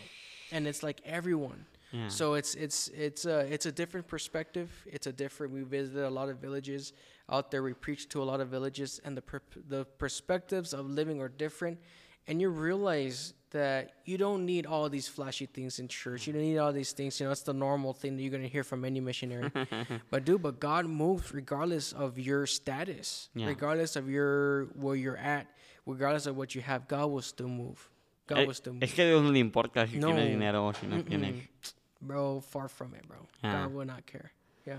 [0.52, 1.66] And it's like everyone.
[1.92, 2.08] Yeah.
[2.08, 4.68] So it's it's it's a it's a different perspective.
[4.86, 5.52] It's a different.
[5.52, 6.92] We visited a lot of villages
[7.30, 7.62] out there.
[7.62, 11.28] We preached to a lot of villages, and the per, the perspectives of living are
[11.30, 11.78] different.
[12.26, 16.26] And you realize that you don't need all these flashy things in church.
[16.26, 17.18] You don't need all these things.
[17.18, 19.50] You know, it's the normal thing that you're gonna hear from any missionary.
[20.10, 23.46] but dude, but God moves regardless of your status, Yeah.
[23.46, 25.46] regardless of your where you're at,
[25.86, 26.86] regardless of what you have.
[26.86, 27.88] God will still move.
[28.26, 28.82] God Eh, will still move.
[28.82, 30.08] es que Dios no le importa si No.
[30.08, 31.48] tienes dinero o si no tienes.
[32.00, 33.18] Bro, far from it, bro.
[33.42, 33.64] Ah.
[33.64, 34.30] God will not care.
[34.66, 34.78] Yeah.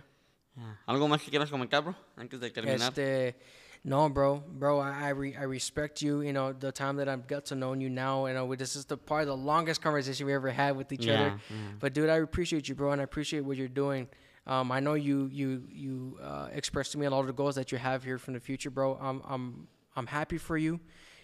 [0.57, 0.63] Ya.
[0.88, 1.95] ¿Algo más que quieras comentar, bro?
[2.17, 2.89] Antes de terminar.
[2.89, 3.36] Este,
[3.84, 6.22] no, bro, bro, I I, re, I respect you.
[6.22, 8.26] You know the time that I've got to know you now.
[8.28, 11.13] You know this is the probably the longest conversation we ever had with each Yeah,
[11.13, 11.30] other.
[11.49, 11.55] yeah.
[11.80, 14.07] But dude, I appreciate you, bro, and I appreciate what you're doing.
[14.47, 17.55] Um, I know you you you uh, expressed to me a lot of the goals
[17.55, 18.97] that you have here from the future, bro.
[18.99, 20.80] I'm I'm I'm happy for you,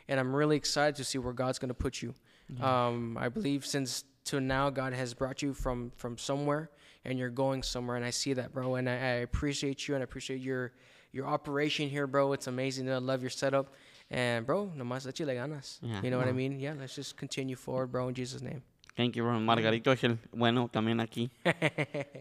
[0.08, 2.14] and I'm really excited to see where God's gonna put you.
[2.62, 6.70] Um, I believe since to now, God has brought you from from somewhere,
[7.04, 8.76] and you're going somewhere, and I see that, bro.
[8.76, 10.72] And I, I appreciate you, and I appreciate your
[11.12, 12.34] your operation here, bro.
[12.34, 12.90] It's amazing.
[12.90, 13.74] I love your setup,
[14.10, 15.80] and bro, nomás échale ganas.
[15.82, 16.60] Yeah, you know what I mean?
[16.60, 18.62] Yeah, let's just continue forward, bro, in Jesus' name.
[18.98, 19.40] Thank you, bro.
[19.40, 21.30] Margarito es el bueno también aquí.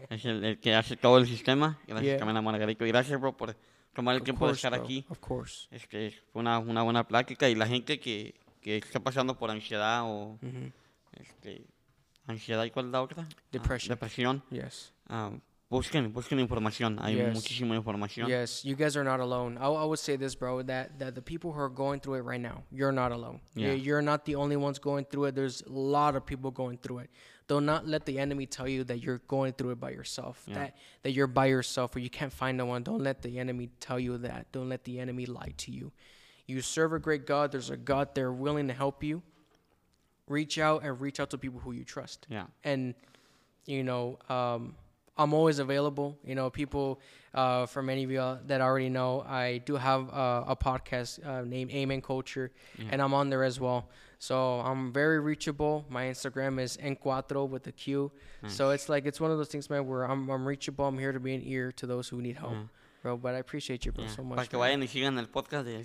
[0.09, 1.77] es el, el que hace todo el sistema.
[1.87, 2.17] Gracias Yeah.
[2.17, 2.85] también a Margarito.
[2.85, 3.55] Y gracias, bro, por
[3.93, 4.83] tomar el Of tiempo de estar bro.
[4.83, 5.05] aquí.
[5.09, 5.67] Of course.
[5.71, 7.47] Este, fue una, una buena plática.
[7.47, 10.73] Y la gente que, que está pasando por ansiedad o Mhm.
[11.21, 11.61] este,
[12.27, 13.23] ansiedad y cuál es la otra?
[13.23, 13.89] Ah, Depression.
[13.95, 14.43] depresión.
[14.49, 14.91] Yes.
[15.07, 15.31] Ah,
[15.69, 16.97] busquen, busquen información.
[17.01, 17.33] Hay Yes.
[17.35, 18.27] muchísima información.
[18.27, 19.57] Yes, you guys are not alone.
[19.57, 22.21] I, I would say this, bro, that, that the people who are going through it
[22.23, 23.41] right now, you're not alone.
[23.55, 23.73] Yeah.
[23.73, 25.35] You- You're not the only ones going through it.
[25.35, 27.09] There's a lot of people going through it.
[27.47, 30.41] Do not let the enemy tell you that you're going through it by yourself.
[30.47, 30.55] Yeah.
[30.55, 32.81] That that you're by yourself or you can't find no one.
[32.81, 34.51] Don't let the enemy tell you that.
[34.51, 35.91] Don't let the enemy lie to you.
[36.47, 37.51] You serve a great God.
[37.51, 39.21] There's a God there willing to help you.
[40.27, 42.25] Reach out and reach out to people who you trust.
[42.29, 42.45] Yeah.
[42.63, 42.95] and
[43.67, 44.75] you know um,
[45.17, 46.17] i'm always available.
[46.23, 46.99] You know people
[47.33, 51.43] uh, for many of you that already know i do have uh, a podcast uh,
[51.43, 52.51] named amen culture
[52.91, 53.89] and i'm on there as well.
[54.19, 55.85] So i'm very reachable.
[55.89, 58.11] My instagram is n4 with a q.
[58.47, 60.85] So it's like it's one of those things man where i'm, I'm reachable.
[60.85, 62.57] I'm here to be an ear to those who need help.
[63.03, 64.09] Bro but i appreciate you bro Yeah.
[64.11, 65.83] so Para much que vayan y sigan el podcast de.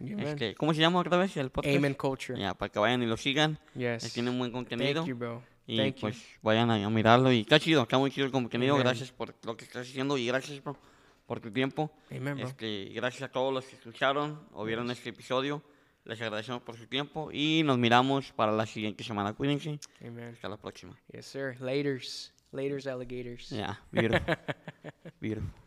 [0.00, 0.30] Yeah.
[0.30, 1.76] Este, ¿Cómo se llama otra vez el podcast?
[1.76, 3.58] amen culture Ya, para que vayan y lo sigan.
[3.74, 5.02] yes Tiene un buen contenido.
[5.02, 7.30] thank you bro Y thank you pues vayan a, mirarlo.
[7.30, 8.74] Y está chido, está muy chido el contenido.
[8.74, 8.86] Amen.
[8.86, 10.76] Gracias por lo que estás haciendo y gracias bro,
[11.26, 11.90] por tu tiempo.
[12.10, 15.62] amen bro Este, gracias a todos los que escucharon o vieron este episodio.
[16.06, 19.34] Les agradecemos por su tiempo y nos miramos para la siguiente semana.
[19.34, 19.78] Cuídense.
[20.02, 20.96] amen Hasta la próxima.
[21.12, 24.34] yes sir laters laters alligators Yeah, beautiful.
[25.20, 25.59] beautiful.